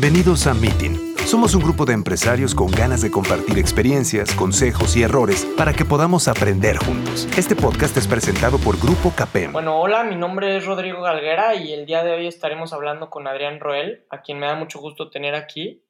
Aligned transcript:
Bienvenidos 0.00 0.46
a 0.46 0.54
Meeting. 0.54 1.16
Somos 1.26 1.56
un 1.56 1.62
grupo 1.64 1.84
de 1.84 1.92
empresarios 1.92 2.54
con 2.54 2.70
ganas 2.70 3.02
de 3.02 3.10
compartir 3.10 3.58
experiencias, 3.58 4.32
consejos 4.32 4.96
y 4.96 5.02
errores 5.02 5.44
para 5.56 5.72
que 5.72 5.84
podamos 5.84 6.28
aprender 6.28 6.76
juntos. 6.76 7.26
Este 7.36 7.56
podcast 7.56 7.96
es 7.96 8.06
presentado 8.06 8.58
por 8.58 8.78
Grupo 8.78 9.12
Capem. 9.16 9.50
Bueno, 9.50 9.80
hola, 9.80 10.04
mi 10.04 10.14
nombre 10.14 10.56
es 10.56 10.66
Rodrigo 10.66 11.02
Galguera 11.02 11.56
y 11.56 11.72
el 11.72 11.84
día 11.84 12.04
de 12.04 12.12
hoy 12.12 12.28
estaremos 12.28 12.72
hablando 12.72 13.10
con 13.10 13.26
Adrián 13.26 13.58
Roel, 13.58 14.06
a 14.10 14.22
quien 14.22 14.38
me 14.38 14.46
da 14.46 14.54
mucho 14.54 14.78
gusto 14.78 15.10
tener 15.10 15.34
aquí, 15.34 15.82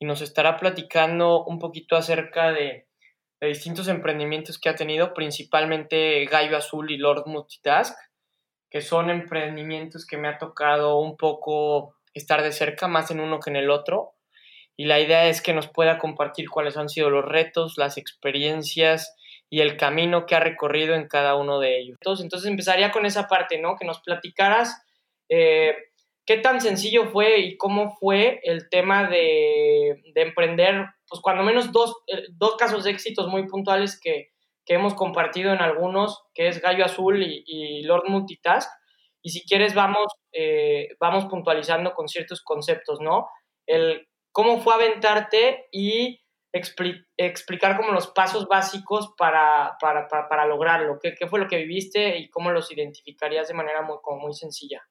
y 0.00 0.06
nos 0.06 0.22
estará 0.22 0.56
platicando 0.56 1.44
un 1.44 1.60
poquito 1.60 1.94
acerca 1.94 2.50
de, 2.50 2.88
de 3.40 3.46
distintos 3.46 3.86
emprendimientos 3.86 4.58
que 4.58 4.70
ha 4.70 4.74
tenido, 4.74 5.14
principalmente 5.14 6.24
Gallo 6.24 6.56
Azul 6.56 6.90
y 6.90 6.96
Lord 6.96 7.28
Multitask, 7.28 7.96
que 8.68 8.80
son 8.80 9.08
emprendimientos 9.08 10.04
que 10.04 10.16
me 10.16 10.26
ha 10.26 10.36
tocado 10.36 10.98
un 10.98 11.16
poco 11.16 11.94
estar 12.14 12.42
de 12.42 12.52
cerca, 12.52 12.88
más 12.88 13.10
en 13.10 13.20
uno 13.20 13.40
que 13.40 13.50
en 13.50 13.56
el 13.56 13.70
otro. 13.70 14.14
Y 14.76 14.86
la 14.86 15.00
idea 15.00 15.28
es 15.28 15.42
que 15.42 15.52
nos 15.52 15.68
pueda 15.68 15.98
compartir 15.98 16.48
cuáles 16.48 16.76
han 16.76 16.88
sido 16.88 17.10
los 17.10 17.24
retos, 17.24 17.74
las 17.76 17.98
experiencias 17.98 19.14
y 19.50 19.60
el 19.60 19.76
camino 19.76 20.24
que 20.24 20.34
ha 20.34 20.40
recorrido 20.40 20.94
en 20.94 21.08
cada 21.08 21.36
uno 21.36 21.60
de 21.60 21.78
ellos. 21.78 21.98
Entonces, 22.20 22.48
empezaría 22.48 22.90
con 22.90 23.04
esa 23.04 23.28
parte, 23.28 23.60
¿no? 23.60 23.76
Que 23.76 23.84
nos 23.84 24.00
platicaras 24.00 24.82
eh, 25.28 25.74
qué 26.26 26.38
tan 26.38 26.60
sencillo 26.60 27.06
fue 27.06 27.40
y 27.40 27.56
cómo 27.56 27.96
fue 27.96 28.40
el 28.44 28.68
tema 28.68 29.08
de, 29.08 30.00
emprender, 30.14 30.86
pues 31.08 31.20
cuando 31.20 31.42
menos 31.42 31.72
dos, 31.72 31.96
eh, 32.06 32.24
dos, 32.32 32.56
casos 32.56 32.84
de 32.84 32.90
éxitos 32.90 33.28
muy 33.28 33.46
puntuales 33.46 33.98
que, 34.00 34.30
que, 34.64 34.74
hemos 34.74 34.94
compartido 34.94 35.52
en 35.52 35.60
algunos, 35.60 36.22
que 36.34 36.48
es 36.48 36.60
Gallo 36.60 36.84
Azul 36.84 37.22
y, 37.22 37.44
y 37.46 37.82
Lord 37.84 38.04
Multitask. 38.08 38.70
Y 39.22 39.30
si 39.30 39.44
quieres, 39.46 39.74
vamos 39.74 40.12
eh, 40.32 40.88
vamos 40.98 41.26
puntualizando 41.26 41.92
con 41.92 42.08
ciertos 42.08 42.42
conceptos, 42.42 43.00
¿no? 43.00 43.28
El 43.66 44.08
cómo 44.32 44.60
fue 44.60 44.74
aventarte 44.74 45.66
y 45.70 46.20
explicar 46.52 47.76
como 47.76 47.92
los 47.92 48.08
pasos 48.08 48.46
básicos 48.46 49.14
para, 49.16 49.76
para, 49.80 50.46
lograrlo. 50.46 50.98
¿Qué, 51.00 51.14
¿Qué, 51.18 51.26
fue 51.26 51.38
lo 51.38 51.48
que 51.48 51.56
viviste 51.56 52.18
y 52.18 52.28
cómo 52.28 52.50
los 52.50 52.70
identificarías 52.70 53.48
de 53.48 53.54
manera 53.54 53.82
muy, 53.82 53.96
como 54.02 54.20
muy 54.20 54.34
sencilla? 54.34 54.82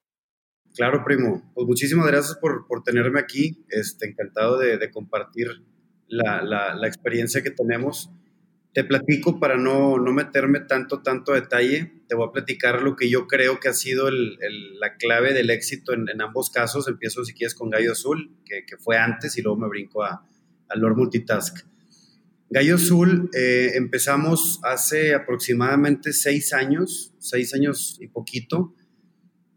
Claro, 0.76 1.04
primo. 1.04 1.52
Pues 1.54 1.68
muchísimas 1.68 2.08
gracias 2.08 2.38
por, 2.40 2.66
por 2.68 2.84
tenerme 2.84 3.20
aquí. 3.20 3.66
Este, 3.70 4.08
encantado 4.08 4.58
de, 4.58 4.78
de 4.78 4.92
compartir 4.92 5.48
la, 6.08 6.42
la, 6.42 6.74
la, 6.74 6.88
experiencia 6.88 7.44
que 7.44 7.52
tenemos. 7.52 8.10
Te 8.74 8.86
platico 8.86 9.38
para 9.38 9.58
no, 9.58 9.98
no 9.98 10.14
meterme 10.14 10.62
tanto, 10.62 11.02
tanto 11.02 11.34
detalle. 11.34 11.92
Te 12.08 12.16
voy 12.16 12.30
a 12.30 12.32
platicar 12.32 12.82
lo 12.82 12.96
que 12.96 13.10
yo 13.10 13.28
creo 13.28 13.60
que 13.60 13.68
ha 13.68 13.74
sido 13.74 14.10
la 14.10 14.96
clave 14.98 15.34
del 15.34 15.50
éxito 15.50 15.94
en, 15.94 16.22
ambos 16.22 16.50
casos. 16.50 16.88
Empiezo, 16.88 17.26
si 17.26 17.34
quieres, 17.34 17.54
con 17.54 17.70
Gallo 17.70 17.92
Azul, 17.92 18.38
que, 18.46 18.66
que 18.66 18.78
fue 18.78 18.98
antes, 18.98 19.38
y 19.38 19.42
luego 19.42 19.60
me 19.60 19.68
brinco 19.68 20.04
a, 20.04 20.26
a 20.70 20.76
Lord 20.78 20.96
Multitask. 20.96 21.66
Gallo 22.50 22.76
Azul 22.76 23.30
eh, 23.34 23.72
empezamos 23.76 24.60
hace 24.64 25.14
aproximadamente 25.14 26.12
seis 26.12 26.54
años, 26.54 27.14
seis 27.18 27.54
años 27.54 27.98
y 28.02 28.08
poquito. 28.08 28.76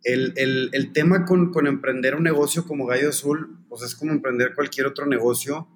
El, 0.03 0.33
el, 0.37 0.71
el 0.73 0.93
tema 0.93 1.25
con, 1.25 1.51
con, 1.51 1.67
emprender 1.67 2.15
un 2.15 2.25
negocio 2.25 2.65
como 2.67 2.87
Gallo 2.87 3.09
Azul, 3.09 3.65
pues 3.69 3.83
es 3.83 3.95
como 3.95 4.13
emprender 4.13 4.55
cualquier 4.55 4.87
otro 4.87 5.07
negocio 5.07 5.69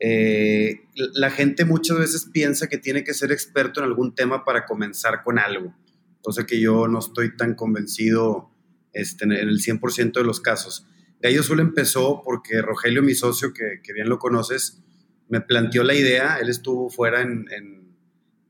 eh, 0.00 0.82
la 0.94 1.30
gente 1.30 1.64
muchas 1.64 1.98
veces 1.98 2.28
piensa 2.32 2.68
que 2.68 2.78
tiene 2.78 3.02
que 3.02 3.14
ser 3.14 3.32
experto 3.32 3.80
en 3.80 3.86
algún 3.86 4.14
tema 4.14 4.44
para 4.44 4.64
comenzar 4.64 5.22
con 5.24 5.38
algo, 5.38 5.74
cosa 6.22 6.46
que 6.46 6.60
yo 6.60 6.86
no 6.86 7.00
estoy 7.00 7.36
tan 7.36 7.54
convencido 7.54 8.50
este, 8.92 9.24
en 9.24 9.32
el 9.32 9.60
100% 9.60 10.12
de 10.12 10.24
los 10.24 10.40
casos. 10.40 10.86
Gallo 11.20 11.40
Azul 11.40 11.58
empezó 11.60 12.22
porque 12.24 12.62
Rogelio, 12.62 13.02
mi 13.02 13.14
socio, 13.14 13.52
que, 13.52 13.92
bien 13.92 14.08
lo 14.08 14.18
conoces, 14.18 14.82
me 15.28 15.40
planteó 15.40 15.82
la 15.82 15.94
idea, 15.94 16.38
él 16.40 16.48
estuvo 16.48 16.88
fuera 16.90 17.22
en, 17.22 17.46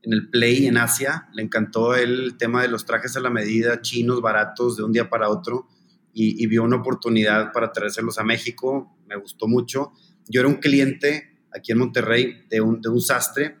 el 0.03 0.29
Play 0.29 0.67
en 0.67 0.77
Asia, 0.77 1.27
le 1.33 1.43
encantó 1.43 1.93
el 1.93 2.37
tema 2.37 2.61
de 2.61 2.69
los 2.69 2.85
trajes 2.85 3.17
a 3.17 3.19
la 3.19 3.29
medida, 3.29 3.81
chinos, 3.81 4.21
baratos, 4.21 4.77
de 4.77 4.83
un 4.83 4.93
día 4.93 5.09
para 5.09 5.29
otro, 5.29 5.67
y, 6.13 6.41
y 6.41 6.47
vio 6.47 6.63
una 6.63 6.77
oportunidad 6.77 7.51
para 7.51 7.71
traérselos 7.71 8.17
a 8.17 8.23
México, 8.23 8.97
me 9.07 9.17
gustó 9.17 9.47
mucho. 9.47 9.91
Yo 10.27 10.39
era 10.39 10.47
un 10.47 10.55
cliente 10.55 11.38
aquí 11.53 11.71
en 11.71 11.79
Monterrey 11.79 12.45
de 12.49 12.61
un, 12.61 12.81
de 12.81 12.89
un 12.89 13.01
sastre 13.01 13.57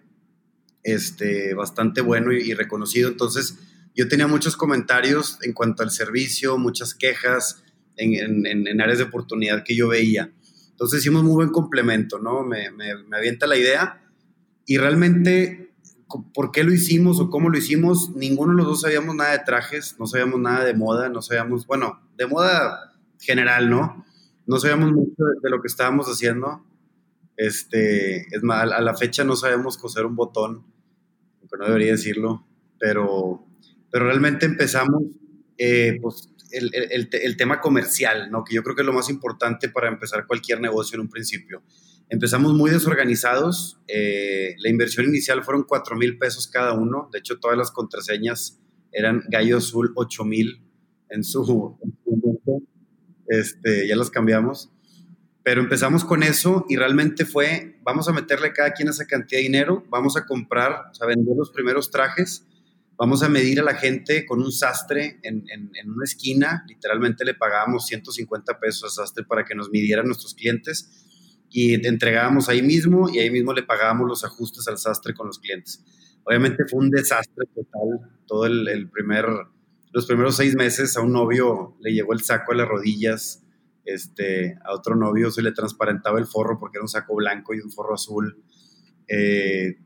este, 0.83 1.53
bastante 1.53 2.01
bueno 2.01 2.31
y, 2.31 2.53
reconocido. 2.53 3.09
Entonces, 3.09 3.57
yo 3.95 4.07
tenía 4.07 4.27
muchos 4.27 4.55
comentarios 4.55 5.37
en 5.41 5.53
cuanto 5.53 5.83
al 5.83 5.91
servicio, 5.91 6.57
muchas 6.57 6.93
quejas 6.93 7.63
en, 7.97 8.45
en, 8.45 8.67
en 8.67 8.81
áreas 8.81 8.99
de 8.99 9.05
oportunidad 9.05 9.63
que 9.63 9.75
yo 9.75 9.89
veía. 9.89 10.31
Entonces, 10.71 11.01
hicimos 11.01 11.23
muy 11.23 11.33
buen 11.33 11.49
complemento, 11.49 12.19
¿no? 12.19 12.43
Me, 12.43 12.71
me, 12.71 12.95
me 13.03 13.17
avienta 13.17 13.47
la 13.47 13.57
idea 13.57 14.01
y 14.65 14.77
realmente, 14.77 15.73
¿por 16.33 16.51
qué 16.51 16.63
lo 16.63 16.71
hicimos 16.71 17.19
o 17.19 17.29
cómo 17.29 17.49
lo 17.49 17.57
hicimos? 17.57 18.15
Ninguno 18.15 18.53
de 18.53 18.57
los 18.59 18.67
dos 18.67 18.81
sabíamos 18.81 19.15
nada 19.15 19.31
de 19.31 19.39
trajes, 19.39 19.95
no 19.99 20.07
sabíamos 20.07 20.39
nada 20.39 20.63
de 20.63 20.73
moda, 20.73 21.09
no 21.09 21.21
sabíamos, 21.21 21.67
bueno, 21.67 21.99
de 22.17 22.27
moda 22.27 22.93
general, 23.19 23.69
¿no? 23.69 24.05
No 24.47 24.59
sabíamos 24.59 24.93
mucho 24.93 25.23
de, 25.25 25.39
de 25.43 25.49
lo 25.49 25.61
que 25.61 25.67
estábamos 25.67 26.07
haciendo 26.07 26.63
este, 27.39 28.27
es 28.35 28.43
más, 28.43 28.69
a 28.69 28.81
la 28.81 28.97
fecha 28.97 29.23
no 29.23 29.37
sabemos 29.37 29.77
coser 29.77 30.05
un 30.05 30.17
botón, 30.17 30.65
aunque 31.39 31.57
no 31.57 31.67
debería 31.67 31.93
decirlo, 31.93 32.45
pero, 32.77 33.47
pero 33.89 34.07
realmente 34.07 34.45
empezamos 34.45 35.03
eh, 35.57 35.97
pues, 36.01 36.33
el, 36.51 36.69
el, 36.73 37.09
el, 37.09 37.37
tema 37.37 37.61
comercial, 37.61 38.29
¿no? 38.29 38.43
que 38.43 38.55
yo 38.55 38.61
creo 38.61 38.75
que 38.75 38.81
es 38.81 38.85
lo 38.85 38.91
más 38.91 39.09
importante 39.09 39.69
para 39.69 39.87
empezar 39.87 40.27
cualquier 40.27 40.59
negocio 40.59 40.95
en 40.97 41.01
un 41.01 41.09
principio. 41.09 41.63
Empezamos 42.09 42.53
muy 42.53 42.71
desorganizados, 42.71 43.79
eh, 43.87 44.55
la 44.57 44.69
inversión 44.69 45.05
inicial 45.05 45.41
fueron 45.41 45.63
4 45.63 45.95
mil 45.95 46.17
pesos 46.17 46.49
cada 46.49 46.73
uno, 46.73 47.07
de 47.13 47.19
hecho 47.19 47.39
todas 47.39 47.57
las 47.57 47.71
contraseñas 47.71 48.59
eran 48.91 49.23
Gallo 49.29 49.59
Azul 49.59 49.93
8 49.95 50.25
mil 50.25 50.61
en 51.09 51.23
su, 51.23 51.77
en 51.81 51.97
su 52.03 52.63
este, 53.29 53.87
ya 53.87 53.95
las 53.95 54.09
cambiamos. 54.09 54.73
Pero 55.43 55.61
empezamos 55.61 56.03
con 56.03 56.23
eso 56.23 56.65
y 56.67 56.75
realmente 56.75 57.25
fue, 57.25 57.79
vamos 57.83 58.07
a 58.09 58.13
meterle 58.13 58.51
cada 58.53 58.73
quien 58.73 58.89
esa 58.89 59.05
cantidad 59.05 59.39
de 59.39 59.43
dinero, 59.43 59.85
vamos 59.89 60.17
a 60.17 60.25
comprar, 60.25 60.87
o 60.91 60.93
sea, 60.93 61.07
vender 61.07 61.35
los 61.37 61.51
primeros 61.51 61.91
trajes, 61.91 62.45
vamos 62.97 63.23
a 63.23 63.29
medir 63.29 63.61
a 63.61 63.63
la 63.63 63.75
gente 63.75 64.25
con 64.25 64.41
un 64.41 64.51
sastre 64.51 65.19
en, 65.23 65.45
en, 65.49 65.89
una 65.89 66.03
esquina, 66.03 66.65
literalmente 66.67 67.23
le 67.23 67.33
pagábamos 67.33 67.85
150 67.87 68.59
pesos 68.59 68.83
al 68.83 68.89
sastre 69.05 69.23
para 69.23 69.45
que 69.45 69.55
nos 69.55 69.69
midieran 69.69 70.05
nuestros 70.05 70.35
clientes 70.35 71.05
y 71.49 71.73
entregábamos 71.87 72.49
ahí 72.49 72.61
mismo 72.61 73.09
y 73.09 73.19
ahí 73.19 73.31
mismo 73.31 73.53
le 73.53 73.63
pagábamos 73.63 74.07
los 74.07 74.25
ajustes 74.25 74.67
al 74.67 74.77
sastre 74.77 75.13
con 75.13 75.27
los 75.27 75.39
clientes. 75.39 75.83
Obviamente 76.25 76.65
fue 76.69 76.81
un 76.81 76.89
desastre 76.89 77.45
total, 77.55 78.11
todo 78.27 78.45
el 78.45 78.89
primer, 78.89 79.25
los 79.93 80.05
primeros 80.05 80.35
seis 80.35 80.55
meses 80.55 80.95
a 80.97 81.01
un 81.01 81.13
novio 81.13 81.77
le 81.79 81.93
llegó 81.93 82.11
el 82.13 82.21
saco 82.21 82.51
a 82.51 82.55
las 82.55 82.67
rodillas, 82.67 83.43
este, 83.93 84.57
a 84.63 84.73
otro 84.73 84.95
novio 84.95 85.31
se 85.31 85.41
le 85.41 85.51
transparentaba 85.51 86.19
el 86.19 86.25
forro 86.25 86.59
porque 86.59 86.77
era 86.77 86.83
un 86.83 86.89
saco 86.89 87.15
blanco 87.15 87.53
y 87.53 87.59
un 87.59 87.71
forro 87.71 87.95
azul. 87.95 88.43
Eh, 89.07 89.77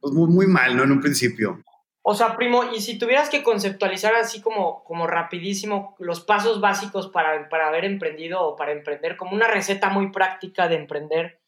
pues 0.00 0.12
muy, 0.14 0.46
mal, 0.46 0.76
¿no? 0.76 0.82
En 0.82 0.92
un 0.92 1.00
principio. 1.00 1.62
O 2.02 2.14
sea, 2.14 2.36
primo, 2.36 2.64
y 2.72 2.80
si 2.80 2.98
tuvieras 2.98 3.30
que 3.30 3.44
conceptualizar 3.44 4.16
así 4.16 4.42
como, 4.42 4.82
como 4.82 5.06
rapidísimo 5.06 5.94
los 6.00 6.20
pasos 6.20 6.60
básicos 6.60 7.08
para, 7.08 7.48
para 7.48 7.68
haber 7.68 7.84
emprendido 7.84 8.42
o 8.42 8.56
para 8.56 8.72
emprender, 8.72 9.16
como 9.16 9.36
una 9.36 9.46
receta 9.46 9.88
muy 9.88 10.10
práctica 10.10 10.66
de 10.66 10.74
emprender, 10.74 11.40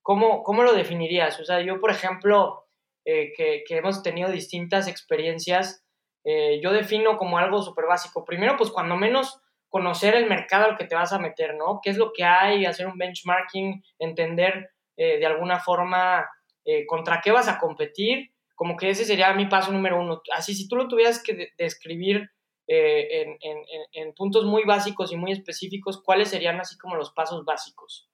¿cómo, 0.00 0.42
cómo 0.42 0.62
lo 0.62 0.72
definirías? 0.72 1.38
O 1.38 1.44
sea, 1.44 1.60
yo, 1.60 1.80
por 1.80 1.90
ejemplo, 1.90 2.66
eh, 3.04 3.32
que, 3.36 3.62
que, 3.68 3.76
hemos 3.76 4.02
tenido 4.02 4.30
distintas 4.30 4.88
experiencias, 4.88 5.84
eh, 6.24 6.60
yo 6.62 6.72
defino 6.72 7.18
como 7.18 7.36
algo 7.36 7.60
súper 7.62 7.84
básico. 7.84 8.24
Primero, 8.24 8.56
pues 8.56 8.70
cuando 8.70 8.96
menos 8.96 9.42
conocer 9.68 10.14
el 10.14 10.28
mercado 10.28 10.64
al 10.64 10.76
que 10.76 10.84
te 10.84 10.94
vas 10.94 11.12
a 11.12 11.18
meter, 11.18 11.54
¿no? 11.54 11.80
¿Qué 11.82 11.90
es 11.90 11.96
lo 11.96 12.12
que 12.12 12.24
hay? 12.24 12.64
Hacer 12.64 12.86
un 12.86 12.98
benchmarking, 12.98 13.82
entender 13.98 14.70
eh, 14.96 15.18
de 15.18 15.26
alguna 15.26 15.60
forma 15.60 16.26
eh, 16.64 16.86
contra 16.86 17.20
qué 17.22 17.30
vas 17.30 17.48
a 17.48 17.58
competir. 17.58 18.30
Como 18.54 18.76
que 18.76 18.90
ese 18.90 19.04
sería 19.04 19.32
mi 19.34 19.46
paso 19.46 19.70
número 19.70 20.00
uno. 20.00 20.22
Así, 20.34 20.54
si 20.54 20.66
tú 20.68 20.76
lo 20.76 20.88
tuvieras 20.88 21.22
que 21.22 21.52
describir 21.56 22.30
eh, 22.66 23.22
en, 23.22 23.36
en, 23.40 23.58
en, 23.92 24.14
puntos 24.14 24.44
muy 24.44 24.64
básicos 24.64 25.12
y 25.12 25.16
muy 25.16 25.32
específicos, 25.32 26.02
¿cuáles 26.02 26.28
serían 26.28 26.60
así 26.60 26.76
como 26.76 26.96
los 26.96 27.12
pasos 27.12 27.44
básicos? 27.44 28.10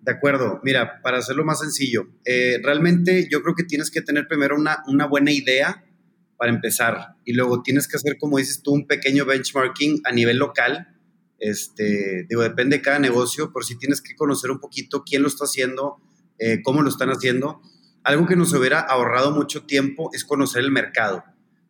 De 0.00 0.12
acuerdo, 0.12 0.60
mira, 0.62 1.00
para 1.02 1.18
hacerlo 1.18 1.44
más 1.44 1.60
sencillo, 1.60 2.04
realmente 2.24 3.28
yo 3.30 3.42
creo 3.42 3.54
que 3.54 3.64
tienes 3.64 3.90
que 3.90 4.00
tener 4.00 4.26
primero 4.28 4.56
una, 4.56 4.82
una 4.86 5.06
buena 5.06 5.30
idea 5.30 5.84
para 6.40 6.52
empezar. 6.52 7.16
Y 7.26 7.34
luego 7.34 7.62
tienes 7.62 7.86
que 7.86 7.98
hacer, 7.98 8.16
como 8.18 8.38
dices 8.38 8.62
tú, 8.62 8.72
un 8.72 8.86
pequeño 8.86 9.26
benchmarking 9.26 10.00
a 10.04 10.12
nivel 10.12 10.38
local. 10.38 10.88
Este, 11.38 12.24
digo, 12.30 12.40
depende 12.40 12.78
de 12.78 12.82
cada 12.82 12.98
negocio, 12.98 13.52
pero 13.52 13.62
sí 13.62 13.76
tienes 13.76 14.00
que 14.00 14.16
conocer 14.16 14.50
un 14.50 14.58
poquito 14.58 15.04
quién 15.04 15.20
lo 15.20 15.28
está 15.28 15.44
haciendo, 15.44 16.00
eh, 16.38 16.62
cómo 16.62 16.80
lo 16.80 16.88
están 16.88 17.10
haciendo. 17.10 17.60
Algo 18.04 18.26
que 18.26 18.36
nos 18.36 18.54
hubiera 18.54 18.80
ahorrado 18.80 19.32
mucho 19.32 19.66
tiempo 19.66 20.08
es 20.14 20.24
conocer 20.24 20.64
el 20.64 20.70
mercado. 20.70 21.24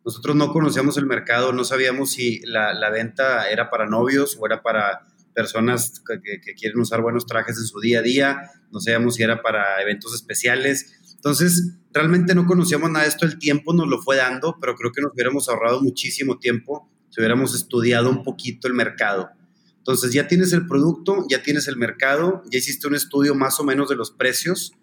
Nosotros 0.05 0.37
no 0.37 0.53
conocíamos 0.53 0.95
el 0.95 1.05
mercado, 1.05 1.51
no 1.51 1.65
sabíamos 1.65 2.13
si 2.13 2.39
la, 2.45 2.73
la 2.73 2.89
venta 2.89 3.51
era 3.51 3.69
para 3.69 3.87
novios 3.87 4.37
o 4.39 4.45
era 4.45 4.63
para 4.63 5.05
personas 5.35 6.01
que, 6.07 6.39
quieren 6.53 6.79
usar 6.79 7.01
buenos 7.01 7.25
trajes 7.25 7.57
en 7.57 7.65
su 7.65 7.81
día 7.81 7.99
a 7.99 8.03
día, 8.03 8.51
no 8.71 8.79
sabíamos 8.79 9.15
si 9.15 9.23
era 9.23 9.41
para 9.41 9.81
eventos 9.81 10.15
especiales. 10.15 10.93
Entonces, 11.13 11.73
realmente 11.93 12.35
no 12.35 12.45
conocíamos 12.45 12.89
nada 12.89 13.03
de 13.03 13.09
esto, 13.09 13.25
el 13.25 13.39
tiempo 13.39 13.73
nos 13.73 13.87
lo 13.87 14.01
fue 14.01 14.17
dando, 14.17 14.57
pero 14.59 14.75
creo 14.75 14.91
que 14.91 15.01
nos 15.01 15.13
hubiéramos 15.13 15.49
ahorrado 15.49 15.81
muchísimo 15.81 16.39
tiempo 16.39 16.89
si 17.09 17.19
hubiéramos 17.19 17.55
estudiado 17.55 18.09
un 18.09 18.23
poquito 18.23 18.67
el 18.67 18.73
mercado. 18.73 19.29
Entonces, 19.77 20.13
ya 20.13 20.27
tienes 20.27 20.53
el 20.53 20.67
producto, 20.67 21.25
ya 21.29 21.41
tienes 21.41 21.67
el 21.67 21.75
mercado, 21.75 22.43
ya 22.51 22.59
hiciste 22.59 22.87
un 22.87 22.95
estudio 22.95 23.35
más 23.35 23.59
o 23.59 23.63
menos 23.63 23.89
de 23.89 23.95
los 23.95 24.11
precios, 24.11 24.73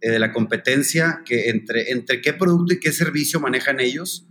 eh, 0.00 0.10
de 0.10 0.18
la 0.18 0.32
competencia, 0.32 1.22
que 1.24 1.48
entre, 1.48 1.90
entre 1.90 2.20
qué 2.20 2.32
producto 2.32 2.74
y 2.74 2.80
qué 2.80 2.92
servicio 2.92 3.40
manejan 3.40 3.80
ellos 3.80 4.26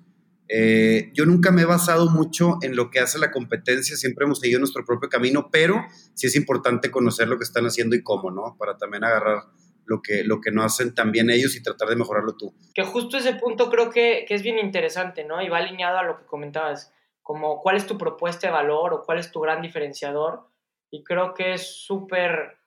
eh, 0.54 1.12
yo 1.14 1.26
nunca 1.26 1.50
me 1.50 1.62
he 1.62 1.66
basado 1.66 2.10
mucho 2.10 2.58
en 2.62 2.76
lo 2.76 2.92
que 2.92 3.00
hace 3.00 3.18
la 3.18 3.32
competencia, 3.32 3.96
siempre 3.96 4.26
hemos 4.26 4.42
seguido 4.42 4.60
nuestro 4.60 4.84
propio 4.84 5.08
camino, 5.08 5.48
pero 5.50 5.82
sí 6.14 6.28
es 6.28 6.36
importante 6.36 6.92
conocer 6.92 7.30
lo 7.30 7.38
que 7.38 7.46
están 7.46 7.66
haciendo 7.66 7.96
y 7.96 8.04
cómo, 8.04 8.32
¿no? 8.32 8.58
Para 8.60 8.78
también 8.78 9.06
agarrar 9.06 9.44
lo 9.86 10.02
que, 10.02 10.24
lo 10.24 10.42
que 10.42 10.52
no 10.52 10.64
hacen 10.64 10.94
también 10.96 11.30
ellos 11.30 11.56
y 11.56 11.64
tratar 11.64 11.90
de 11.90 11.96
mejorarlo 11.96 12.36
tú. 12.38 12.54
Que 12.74 12.84
justo 12.84 13.18
ese 13.18 13.36
punto 13.36 13.70
creo 13.70 13.90
que, 13.90 14.26
que 14.28 14.36
es 14.36 14.44
bien 14.44 14.60
interesante, 14.60 15.24
¿no? 15.24 15.42
Y 15.42 15.50
va 15.50 15.58
alineado 15.58 15.98
a 15.98 16.04
lo 16.04 16.18
que 16.18 16.26
comentabas, 16.26 16.94
como 17.22 17.60
cuál 17.62 17.78
es 17.78 17.88
tu 17.88 17.98
propuesta 17.98 18.48
de 18.48 18.54
valor 18.54 18.94
o 18.94 19.04
cuál 19.04 19.20
es 19.20 19.32
tu 19.32 19.40
gran 19.40 19.62
diferenciador. 19.62 20.48
Y 20.90 21.04
creo 21.04 21.34
que 21.34 21.54
es 21.54 21.84
súper 21.86 22.58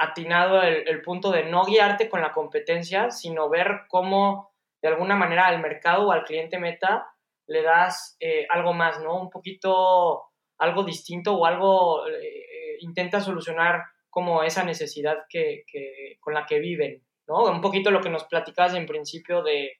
atinado 0.00 0.62
el, 0.62 0.88
el 0.88 1.02
punto 1.02 1.32
de 1.32 1.44
no 1.44 1.64
guiarte 1.64 2.08
con 2.08 2.20
la 2.20 2.32
competencia, 2.32 3.10
sino 3.10 3.48
ver 3.48 3.82
cómo 3.88 4.52
de 4.80 4.88
alguna 4.88 5.16
manera 5.16 5.46
al 5.46 5.60
mercado 5.60 6.06
o 6.06 6.12
al 6.12 6.24
cliente 6.24 6.58
meta 6.58 7.08
le 7.48 7.62
das 7.62 8.16
eh, 8.20 8.46
algo 8.50 8.72
más, 8.74 9.00
¿no? 9.02 9.20
Un 9.20 9.30
poquito, 9.30 10.22
algo 10.58 10.84
distinto 10.84 11.34
o 11.34 11.46
algo, 11.46 12.06
eh, 12.06 12.76
intenta 12.80 13.20
solucionar 13.20 13.82
como 14.18 14.42
esa 14.42 14.64
necesidad 14.64 15.18
que, 15.28 15.62
con 16.18 16.34
la 16.34 16.44
que 16.44 16.58
viven, 16.58 17.04
¿no? 17.28 17.44
Un 17.44 17.60
poquito 17.60 17.92
lo 17.92 18.00
que 18.00 18.10
nos 18.10 18.24
platicabas 18.24 18.74
en 18.74 18.84
principio 18.84 19.44
de, 19.44 19.74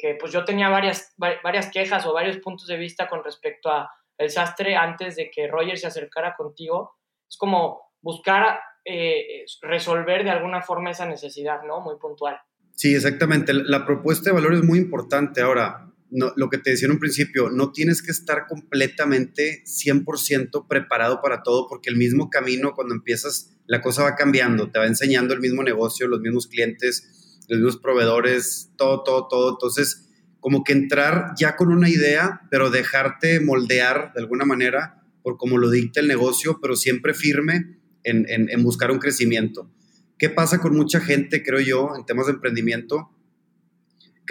que 0.00 0.16
pues 0.18 0.32
yo 0.32 0.44
tenía 0.44 0.68
varias, 0.68 1.14
varias 1.16 1.70
quejas 1.70 2.04
o 2.04 2.12
varios 2.12 2.38
puntos 2.38 2.66
de 2.66 2.76
vista 2.76 3.08
con 3.08 3.22
respecto 3.22 3.70
a 3.70 3.88
el 4.18 4.30
sastre 4.30 4.74
antes 4.74 5.14
de 5.14 5.30
que 5.30 5.46
Roger 5.46 5.78
se 5.78 5.86
acercara 5.86 6.34
contigo. 6.34 6.96
Es 7.30 7.36
como 7.36 7.92
buscar 8.00 8.58
eh, 8.84 9.44
resolver 9.60 10.24
de 10.24 10.30
alguna 10.30 10.60
forma 10.60 10.90
esa 10.90 11.06
necesidad, 11.06 11.62
¿no? 11.62 11.82
Muy 11.82 11.98
puntual. 12.00 12.40
Sí, 12.72 12.96
exactamente. 12.96 13.52
La 13.54 13.86
propuesta 13.86 14.30
de 14.30 14.34
valor 14.34 14.54
es 14.54 14.64
muy 14.64 14.80
importante. 14.80 15.40
Ahora, 15.40 15.88
lo 16.12 16.50
que 16.50 16.58
te 16.58 16.70
decía 16.70 16.86
en 16.86 16.92
un 16.92 16.98
principio, 16.98 17.50
no 17.50 17.72
tienes 17.72 18.02
que 18.02 18.10
estar 18.10 18.46
completamente 18.46 19.62
100% 19.64 20.66
preparado 20.68 21.20
para 21.22 21.42
todo 21.42 21.66
porque 21.68 21.88
el 21.88 21.96
mismo 21.96 22.28
camino 22.28 22.74
cuando 22.74 22.94
empiezas, 22.94 23.56
la 23.66 23.80
cosa 23.80 24.02
va 24.02 24.14
cambiando, 24.14 24.70
te 24.70 24.78
va 24.78 24.86
enseñando 24.86 25.32
el 25.32 25.40
mismo 25.40 25.62
negocio, 25.62 26.06
los 26.08 26.20
mismos 26.20 26.48
clientes, 26.48 27.40
los 27.48 27.58
mismos 27.58 27.78
proveedores, 27.78 28.70
todo, 28.76 29.02
todo, 29.02 29.26
todo. 29.28 29.50
Entonces, 29.52 30.08
como 30.40 30.64
que 30.64 30.72
entrar 30.72 31.32
ya 31.38 31.56
con 31.56 31.72
una 31.72 31.88
idea, 31.88 32.42
pero 32.50 32.70
dejarte 32.70 33.40
moldear 33.40 34.12
de 34.14 34.20
alguna 34.20 34.44
manera 34.44 35.02
por 35.22 35.38
como 35.38 35.56
lo 35.56 35.70
dicta 35.70 36.00
el 36.00 36.08
negocio, 36.08 36.58
pero 36.60 36.76
siempre 36.76 37.14
firme 37.14 37.78
en, 38.02 38.26
en 38.28 38.62
buscar 38.62 38.90
un 38.90 38.98
crecimiento. 38.98 39.70
¿Qué 40.18 40.28
pasa 40.28 40.60
con 40.60 40.74
mucha 40.74 41.00
gente, 41.00 41.42
creo 41.42 41.60
yo, 41.60 41.96
en 41.96 42.04
temas 42.04 42.26
de 42.26 42.32
emprendimiento? 42.32 43.10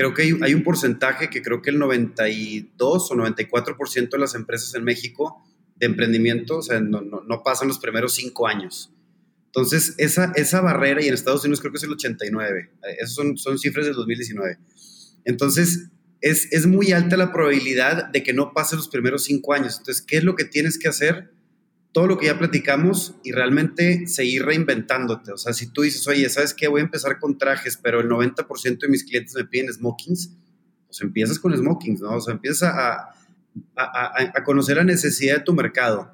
Creo 0.01 0.13
que 0.15 0.43
hay, 0.43 0.53
un 0.55 0.63
porcentaje 0.63 1.29
que 1.29 1.43
creo 1.43 1.61
que 1.61 1.69
el 1.69 1.77
92 1.77 3.11
o 3.11 3.15
94% 3.15 4.09
de 4.09 4.17
las 4.17 4.33
empresas 4.33 4.73
en 4.73 4.83
México 4.83 5.43
de 5.75 5.85
emprendimiento, 5.85 6.57
o 6.57 6.61
sea, 6.63 6.79
no, 6.79 7.01
no, 7.01 7.43
pasan 7.43 7.67
los 7.67 7.77
primeros 7.77 8.15
cinco 8.15 8.47
años. 8.47 8.91
Entonces, 9.47 9.93
esa, 9.99 10.31
esa 10.35 10.61
barrera, 10.61 11.03
y 11.03 11.07
en 11.07 11.13
Estados 11.13 11.43
Unidos 11.43 11.59
creo 11.59 11.71
que 11.71 11.77
es 11.77 11.83
el 11.83 11.91
89, 11.91 12.71
esas 12.97 13.13
son, 13.13 13.37
son 13.37 13.59
cifras 13.59 13.85
del 13.85 13.93
2019. 13.93 14.57
Entonces, 15.25 15.89
es, 16.21 16.51
es 16.51 16.65
muy 16.65 16.93
alta 16.93 17.15
la 17.15 17.31
probabilidad 17.31 18.05
de 18.09 18.23
que 18.23 18.33
no 18.33 18.53
pase 18.53 18.75
los 18.75 18.87
primeros 18.87 19.25
cinco 19.25 19.53
años. 19.53 19.77
Entonces, 19.77 20.03
¿qué 20.03 20.17
es 20.17 20.23
lo 20.23 20.35
que 20.35 20.45
tienes 20.45 20.79
que 20.79 20.87
hacer? 20.87 21.31
Todo 21.91 22.07
lo 22.07 22.17
que 22.17 22.27
ya 22.27 22.39
platicamos 22.39 23.15
y 23.23 23.31
realmente 23.31 24.07
seguir 24.07 24.45
reinventándote. 24.45 25.33
O 25.33 25.37
sea, 25.37 25.53
si 25.53 25.67
tú 25.67 25.81
dices, 25.81 26.07
oye, 26.07 26.29
¿sabes 26.29 26.53
qué? 26.53 26.67
Voy 26.67 26.81
a 26.81 26.85
empezar 26.85 27.19
con 27.19 27.37
trajes, 27.37 27.77
pero 27.77 27.99
el 27.99 28.07
90% 28.07 28.79
de 28.79 28.87
mis 28.87 29.03
clientes 29.03 29.35
me 29.35 29.43
piden 29.43 29.73
smokings, 29.73 30.31
pues 30.87 31.01
empiezas 31.01 31.37
con 31.37 31.55
smokings, 31.55 32.01
¿no? 32.01 32.15
O 32.15 32.21
sea, 32.21 32.33
empiezas 32.33 32.73
a, 32.73 33.13
a, 33.75 34.43
conocer 34.43 34.77
la 34.77 34.85
necesidad 34.85 35.37
de 35.37 35.43
tu 35.43 35.53
mercado. 35.53 36.13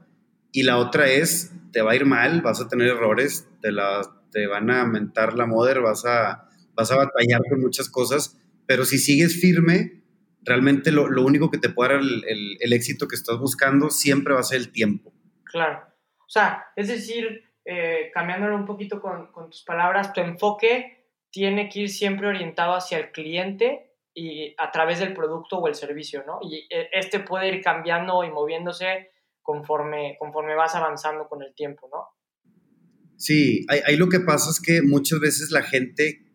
Y 0.51 0.63
la 0.63 0.77
otra 0.77 1.07
es, 1.09 1.51
te 1.71 1.81
va 1.81 1.91
a 1.91 1.95
ir 1.95 2.05
mal, 2.05 2.41
vas 2.41 2.59
a 2.59 2.67
tener 2.67 2.87
errores, 2.87 3.47
te, 3.61 3.71
la, 3.71 4.01
te 4.31 4.47
van 4.47 4.71
a 4.71 4.85
mentar 4.85 5.35
la 5.35 5.45
moda, 5.45 5.79
vas 5.79 6.05
a, 6.05 6.49
vas 6.75 6.91
a 6.91 6.95
batallar 6.95 7.41
con 7.49 7.61
muchas 7.61 7.87
cosas, 7.89 8.35
pero 8.65 8.83
si 8.83 8.97
sigues 8.97 9.39
firme, 9.39 10.01
realmente 10.43 10.91
lo, 10.91 11.07
lo 11.07 11.23
único 11.23 11.51
que 11.51 11.59
te 11.59 11.69
puede 11.69 11.93
dar 11.93 12.01
el 12.01 12.73
éxito 12.73 13.07
que 13.07 13.15
estás 13.15 13.37
buscando 13.37 13.91
siempre 13.91 14.33
va 14.33 14.39
a 14.39 14.43
ser 14.43 14.57
el 14.57 14.69
tiempo. 14.69 15.13
Claro. 15.51 15.83
O 16.19 16.29
sea, 16.29 16.67
es 16.75 16.89
decir, 16.89 17.43
eh, 17.63 18.11
cambiándolo 18.13 18.55
un 18.55 18.65
poquito 18.65 19.01
con, 19.01 19.31
tus 19.49 19.63
palabras, 19.63 20.13
tu 20.13 20.21
enfoque 20.21 21.05
tiene 21.29 21.69
que 21.69 21.81
ir 21.81 21.89
siempre 21.89 22.27
orientado 22.27 22.73
hacia 22.73 22.97
el 22.97 23.11
cliente 23.11 23.93
y 24.13 24.55
a 24.57 24.71
través 24.71 24.99
del 24.99 25.13
producto 25.13 25.57
o 25.57 25.67
el 25.67 25.75
servicio, 25.75 26.23
¿no? 26.25 26.39
Y 26.41 26.67
eh, 26.69 26.89
este 26.91 27.19
puede 27.19 27.49
ir 27.49 27.61
cambiando 27.61 28.23
y 28.23 28.31
moviéndose 28.31 29.11
conforme, 29.41 30.17
conforme 30.19 30.55
vas 30.55 30.75
avanzando 30.75 31.27
con 31.27 31.41
el 31.43 31.53
tiempo, 31.55 31.89
¿no? 31.91 32.07
Sí, 33.17 33.65
ahí, 33.67 33.95
lo 33.95 34.09
que 34.09 34.19
pasa 34.19 34.49
es 34.49 34.61
que 34.61 34.81
muchas 34.81 35.19
veces 35.19 35.51
la 35.51 35.63
gente, 35.63 36.25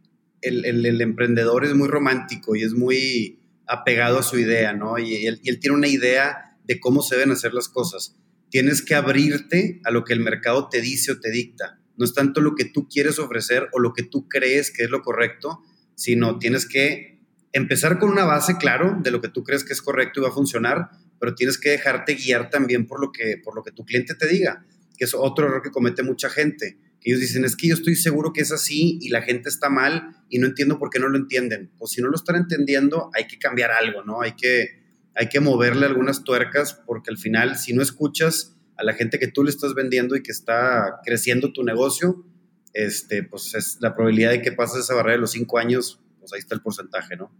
el, 0.40 0.64
el, 0.64 1.00
emprendedor 1.00 1.64
es 1.64 1.74
muy 1.74 1.88
romántico 1.88 2.56
y 2.56 2.62
es 2.62 2.74
muy 2.74 3.40
apegado 3.66 4.18
a 4.18 4.22
su 4.22 4.38
idea, 4.38 4.72
¿no? 4.72 4.98
Y 4.98 5.26
él, 5.26 5.40
y 5.42 5.50
él 5.50 5.60
tiene 5.60 5.76
una 5.76 5.86
idea 5.86 6.58
de 6.64 6.80
cómo 6.80 7.02
se 7.02 7.16
deben 7.16 7.30
hacer 7.30 7.54
las 7.54 7.68
cosas 7.68 8.18
tienes 8.52 8.82
que 8.82 8.94
abrirte 8.94 9.80
a 9.82 9.90
lo 9.90 10.04
que 10.04 10.12
el 10.12 10.20
mercado 10.20 10.68
te 10.68 10.82
dice 10.82 11.12
o 11.12 11.20
te 11.20 11.30
dicta. 11.30 11.80
No 11.96 12.04
es 12.04 12.12
tanto 12.12 12.42
lo 12.42 12.54
que 12.54 12.66
tú 12.66 12.86
quieres 12.86 13.18
ofrecer 13.18 13.68
o 13.72 13.80
lo 13.80 13.94
que 13.94 14.02
tú 14.02 14.28
crees 14.28 14.70
que 14.70 14.84
es 14.84 14.90
lo 14.90 15.00
correcto, 15.00 15.62
sino 15.94 16.38
tienes 16.38 16.68
que 16.68 17.18
empezar 17.52 17.98
con 17.98 18.10
una 18.10 18.26
base, 18.26 18.58
claro, 18.58 18.98
de 19.02 19.10
lo 19.10 19.22
que 19.22 19.28
tú 19.28 19.42
crees 19.42 19.64
que 19.64 19.72
es 19.72 19.80
correcto 19.80 20.20
y 20.20 20.24
va 20.24 20.28
a 20.28 20.32
funcionar, 20.32 20.90
pero 21.18 21.34
tienes 21.34 21.56
que 21.56 21.70
dejarte 21.70 22.14
guiar 22.14 22.50
también 22.50 22.86
por 22.86 23.00
lo 23.00 23.10
que, 23.10 23.40
por 23.42 23.56
lo 23.56 23.62
que 23.62 23.72
tu 23.72 23.86
cliente 23.86 24.14
te 24.14 24.28
diga, 24.28 24.66
que 24.98 25.06
es 25.06 25.14
otro 25.14 25.46
error 25.46 25.62
que 25.62 25.70
comete 25.70 26.02
mucha 26.02 26.28
gente. 26.28 26.76
Que 27.00 27.10
ellos 27.10 27.20
dicen, 27.20 27.46
es 27.46 27.56
que 27.56 27.68
yo 27.68 27.74
estoy 27.74 27.96
seguro 27.96 28.34
que 28.34 28.42
es 28.42 28.52
así 28.52 28.98
y 29.00 29.08
la 29.08 29.22
gente 29.22 29.48
está 29.48 29.70
mal 29.70 30.14
y 30.28 30.38
no 30.38 30.46
entiendo 30.46 30.78
por 30.78 30.90
qué 30.90 30.98
no 30.98 31.08
lo 31.08 31.16
entienden. 31.16 31.70
Pues 31.78 31.92
si 31.92 32.02
no 32.02 32.08
lo 32.08 32.16
están 32.16 32.36
entendiendo, 32.36 33.10
hay 33.14 33.26
que 33.26 33.38
cambiar 33.38 33.70
algo, 33.70 34.04
¿no? 34.04 34.20
Hay 34.20 34.32
que, 34.36 34.81
hay 35.14 35.28
que 35.28 35.40
moverle 35.40 35.86
algunas 35.86 36.24
tuercas 36.24 36.74
porque 36.86 37.10
al 37.10 37.18
final, 37.18 37.56
si 37.56 37.74
no 37.74 37.82
escuchas 37.82 38.56
a 38.76 38.84
la 38.84 38.94
gente 38.94 39.18
que 39.18 39.28
tú 39.28 39.44
le 39.44 39.50
estás 39.50 39.74
vendiendo 39.74 40.16
y 40.16 40.22
que 40.22 40.32
está 40.32 41.00
creciendo 41.04 41.52
tu 41.52 41.62
negocio, 41.62 42.24
este, 42.72 43.22
pues 43.22 43.54
es 43.54 43.78
la 43.80 43.94
probabilidad 43.94 44.30
de 44.30 44.42
que 44.42 44.52
pases 44.52 44.84
esa 44.84 44.94
barrera 44.94 45.16
de 45.16 45.20
los 45.20 45.32
cinco 45.32 45.58
años, 45.58 46.00
pues 46.18 46.32
ahí 46.32 46.38
está 46.38 46.54
el 46.54 46.62
porcentaje, 46.62 47.16
¿no? 47.16 47.30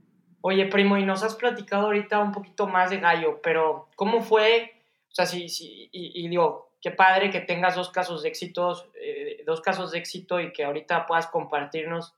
Oye, 0.42 0.66
primo, 0.66 0.98
y 0.98 1.04
nos 1.04 1.22
has 1.22 1.36
platicado 1.36 1.86
ahorita 1.86 2.18
un 2.18 2.32
poquito 2.32 2.66
más 2.66 2.90
de 2.90 2.98
Gallo, 2.98 3.40
pero 3.42 3.88
¿cómo 3.94 4.22
fue? 4.22 4.72
O 5.10 5.14
sea, 5.14 5.24
sí, 5.24 5.48
sí, 5.48 5.88
y, 5.92 6.28
digo, 6.28 6.74
qué 6.80 6.90
padre 6.90 7.30
que 7.30 7.40
tengas 7.40 7.76
dos 7.76 7.90
casos 7.90 8.22
de 8.22 8.28
éxitos, 8.28 8.90
eh, 9.00 9.42
dos 9.46 9.60
casos 9.60 9.92
de 9.92 9.98
éxito 9.98 10.40
y 10.40 10.52
que 10.52 10.64
ahorita 10.64 11.06
puedas 11.06 11.28
compartirnos. 11.28 12.14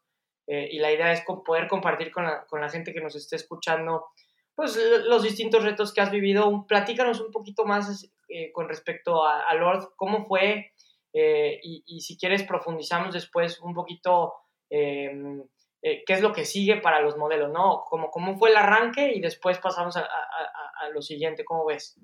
Eh, 0.47 0.69
y 0.73 0.79
la 0.79 0.93
idea 0.93 1.13
es 1.13 1.23
poder 1.45 1.69
compartir 1.69 2.11
con 2.11 2.25
la, 2.25 2.45
con 2.47 2.61
la 2.61 2.69
gente 2.69 2.93
que 2.93 3.01
nos 3.01 3.15
esté 3.15 3.37
escuchando 3.37 4.07
pues, 4.55 4.79
los 5.07 5.23
distintos 5.23 5.63
retos 5.63 5.93
que 5.93 6.01
has 6.01 6.11
vivido. 6.11 6.67
Platícanos 6.67 7.21
un 7.21 7.31
poquito 7.31 7.65
más 7.65 8.11
eh, 8.29 8.53
con 8.53 8.69
respecto 8.69 9.25
a, 9.25 9.53
Lord, 9.55 9.91
cómo 9.97 10.25
fue 10.25 10.73
eh, 11.13 11.61
y, 11.63 12.01
si 12.01 12.17
quieres 12.17 12.43
profundizamos 12.43 13.15
después 13.15 13.61
un 13.61 13.73
poquito 13.73 14.33
em, 14.69 15.45
eh, 15.83 16.03
qué 16.05 16.15
es 16.15 16.21
lo 16.21 16.33
que 16.33 16.45
sigue 16.45 16.81
para 16.81 17.01
los 17.01 17.17
modelos, 17.17 17.53
¿no? 17.53 17.85
Como, 17.89 18.11
cómo 18.11 18.37
fue 18.37 18.51
el 18.51 18.57
arranque 18.57 19.13
y 19.15 19.21
después 19.21 19.59
pasamos 19.59 19.97
a, 19.97 20.09
lo 20.93 21.01
siguiente, 21.01 21.45
¿cómo 21.45 21.65
ves? 21.67 21.97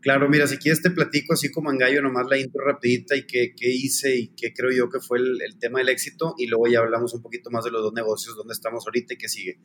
Claro, 0.00 0.28
mira, 0.28 0.46
si 0.46 0.58
quieres 0.58 0.80
te 0.80 0.90
platico 0.90 1.34
así 1.34 1.50
como 1.50 1.70
en 1.70 1.78
gallo, 1.78 2.00
nomás 2.00 2.26
la 2.30 2.38
intro 2.38 2.64
rapidita 2.64 3.16
y 3.16 3.26
qué, 3.26 3.54
qué 3.56 3.68
hice 3.68 4.16
y 4.16 4.34
qué 4.34 4.52
creo 4.54 4.70
yo 4.70 4.88
que 4.88 5.00
fue 5.00 5.18
el, 5.18 5.42
el, 5.42 5.58
tema 5.58 5.80
del 5.80 5.88
éxito 5.88 6.34
y 6.38 6.46
luego 6.46 6.68
ya 6.68 6.78
hablamos 6.78 7.12
un 7.14 7.22
poquito 7.22 7.50
más 7.50 7.64
de 7.64 7.72
los 7.72 7.82
dos 7.82 7.92
negocios, 7.92 8.36
dónde 8.36 8.52
estamos 8.52 8.86
ahorita 8.86 9.14
y 9.14 9.18
qué 9.18 9.28
sigue. 9.28 9.58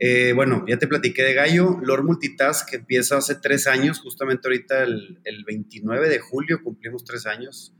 Eh, 0.00 0.32
bueno, 0.34 0.64
ya 0.66 0.78
te 0.78 0.86
platiqué 0.86 1.22
de 1.22 1.34
Gallo. 1.34 1.78
Lord 1.82 2.04
Multitask 2.04 2.72
empieza 2.74 3.18
hace 3.18 3.36
tres 3.36 3.66
años, 3.66 4.00
justamente 4.00 4.48
ahorita 4.48 4.82
el, 4.82 5.44
29 5.46 6.08
de 6.08 6.18
julio 6.18 6.62
cumplimos 6.62 7.04
tres 7.04 7.26
años, 7.26 7.72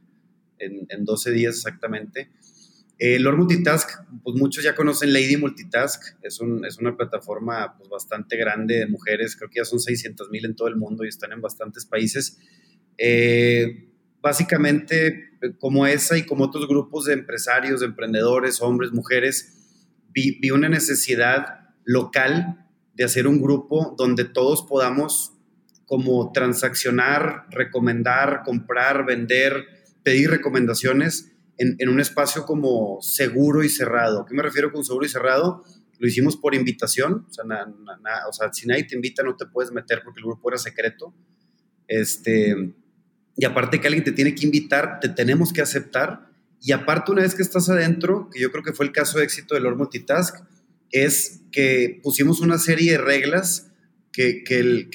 en, 0.58 0.86
en 0.88 1.04
12 1.04 1.32
días 1.32 1.56
exactamente. 1.56 2.30
Eh, 2.98 3.18
Lord 3.18 3.36
Multitask, 3.36 3.90
pues 4.22 4.36
muchos 4.36 4.62
ya 4.62 4.74
conocen 4.74 5.12
Lady 5.12 5.36
Multitask, 5.36 6.16
es, 6.22 6.40
un, 6.40 6.64
es 6.64 6.78
una 6.78 6.96
plataforma 6.96 7.76
pues, 7.76 7.90
bastante 7.90 8.36
grande 8.36 8.76
de 8.76 8.86
mujeres, 8.86 9.34
creo 9.36 9.50
que 9.50 9.58
ya 9.58 9.64
son 9.64 9.80
600 9.80 10.30
mil 10.30 10.44
en 10.44 10.54
todo 10.54 10.68
el 10.68 10.76
mundo 10.76 11.04
y 11.04 11.08
están 11.08 11.32
en 11.32 11.40
bastantes 11.40 11.84
países. 11.86 12.38
Eh, 12.96 13.88
básicamente, 14.22 15.30
como 15.58 15.86
esa 15.86 16.16
y 16.16 16.24
como 16.24 16.44
otros 16.44 16.68
grupos 16.68 17.06
de 17.06 17.14
empresarios, 17.14 17.80
de 17.80 17.86
emprendedores, 17.86 18.62
hombres, 18.62 18.92
mujeres, 18.92 19.50
vi 20.12 20.50
una 20.52 20.68
necesidad 20.68 21.63
local 21.84 22.66
de 22.94 23.04
hacer 23.04 23.26
un 23.26 23.40
grupo 23.40 23.94
donde 23.98 24.24
todos 24.24 24.62
podamos 24.62 25.32
como 25.86 26.32
transaccionar, 26.32 27.46
recomendar, 27.50 28.42
comprar, 28.44 29.04
vender, 29.04 29.64
pedir 30.02 30.30
recomendaciones 30.30 31.32
en, 31.58 31.76
en, 31.78 31.88
un 31.88 32.00
espacio 32.00 32.46
como 32.46 33.00
seguro 33.02 33.62
y 33.62 33.68
cerrado. 33.68 34.22
¿A 34.22 34.26
qué 34.26 34.34
me 34.34 34.42
refiero 34.42 34.72
con 34.72 34.84
seguro 34.84 35.06
y 35.06 35.08
cerrado? 35.08 35.62
Lo 35.98 36.08
hicimos 36.08 36.36
por 36.36 36.54
invitación, 36.54 37.26
o 37.28 37.32
sea, 37.32 37.44
sea, 38.32 38.52
si 38.52 38.66
nadie 38.66 38.84
te 38.84 38.96
invita 38.96 39.22
no 39.22 39.36
te 39.36 39.46
puedes 39.46 39.72
meter 39.72 40.02
porque 40.02 40.20
el 40.20 40.26
grupo 40.26 40.48
era 40.48 40.58
secreto. 40.58 41.14
Este, 41.86 42.74
y 43.36 43.44
aparte 43.44 43.80
que 43.80 43.86
alguien 43.86 44.04
te 44.04 44.12
tiene 44.12 44.34
que 44.34 44.44
invitar, 44.44 45.00
te 45.00 45.08
tenemos 45.08 45.52
que 45.52 45.62
aceptar. 45.62 46.30
Y 46.60 46.72
aparte, 46.72 47.12
una 47.12 47.22
vez 47.22 47.34
que 47.34 47.42
estás 47.42 47.68
adentro, 47.68 48.28
que 48.32 48.40
yo 48.40 48.50
creo 48.50 48.64
que 48.64 48.72
fue 48.72 48.86
el 48.86 48.92
caso 48.92 49.18
de 49.18 49.24
éxito 49.24 49.54
de 49.54 49.60
Lord 49.60 49.76
Multitask, 49.76 50.44
es 50.90 51.42
que 51.50 52.00
pusimos 52.02 52.40
una 52.40 52.58
serie 52.58 52.92
de 52.92 52.98
reglas 52.98 53.70
que, 54.12 54.44
que, 54.44 54.60
el, 54.60 54.90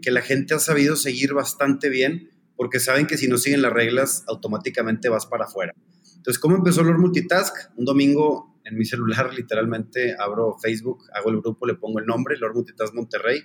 que, 0.00 0.10
la 0.10 0.22
gente 0.22 0.54
ha 0.54 0.58
sabido 0.58 0.96
seguir 0.96 1.34
bastante 1.34 1.88
bien, 1.88 2.30
porque 2.56 2.78
saben 2.78 3.06
que 3.06 3.18
si 3.18 3.26
no 3.26 3.38
siguen 3.38 3.62
las 3.62 3.72
reglas, 3.72 4.24
automáticamente 4.28 5.08
vas 5.08 5.26
para 5.26 5.46
afuera. 5.46 5.74
Entonces, 6.16 6.38
¿cómo 6.38 6.56
empezó 6.56 6.84
Lord 6.84 7.00
Multitask? 7.00 7.54
Un 7.76 7.84
domingo 7.84 8.60
en 8.64 8.78
mi 8.78 8.84
celular, 8.84 9.34
literalmente, 9.36 10.14
abro 10.18 10.56
Facebook, 10.62 11.04
hago 11.12 11.30
el 11.30 11.40
grupo, 11.40 11.66
le 11.66 11.74
pongo 11.74 11.98
el 11.98 12.06
nombre, 12.06 12.36
Lord 12.36 12.54
Multitask 12.54 12.94
Monterrey, 12.94 13.42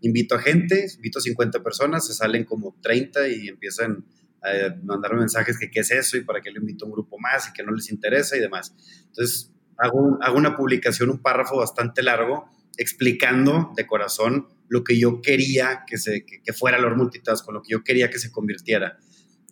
invito 0.00 0.34
a 0.34 0.38
gente, 0.38 0.86
invito 0.96 1.18
a 1.18 1.22
50 1.22 1.62
personas, 1.62 2.06
se 2.06 2.14
salen 2.14 2.44
como 2.44 2.78
30 2.82 3.28
y 3.28 3.48
empiezan 3.48 4.06
a 4.42 4.74
mandarme 4.84 5.20
mensajes 5.20 5.58
que 5.58 5.70
qué 5.70 5.80
es 5.80 5.90
eso 5.90 6.16
y 6.16 6.24
para 6.24 6.40
qué 6.40 6.50
le 6.50 6.60
invito 6.60 6.84
a 6.84 6.88
un 6.88 6.92
grupo 6.92 7.18
más 7.18 7.48
y 7.48 7.52
que 7.52 7.62
no 7.62 7.72
les 7.72 7.90
interesa 7.90 8.36
y 8.36 8.40
demás. 8.40 8.74
Entonces, 9.08 9.52
hago, 9.78 10.18
hago 10.20 10.36
una 10.36 10.56
publicación, 10.56 11.10
un 11.10 11.22
párrafo 11.22 11.58
bastante 11.58 12.02
largo, 12.02 12.50
explicando 12.76 13.72
de 13.76 13.86
corazón 13.86 14.48
lo 14.68 14.84
que 14.84 14.98
yo 14.98 15.20
quería 15.22 15.84
que, 15.86 15.98
se, 15.98 16.24
que, 16.24 16.52
fuera 16.52 16.78
Lord 16.78 16.96
Multitask, 16.96 17.48
lo 17.50 17.62
que 17.62 17.72
yo 17.72 17.84
quería 17.84 18.10
que 18.10 18.18
se 18.18 18.30
convirtiera. 18.30 18.98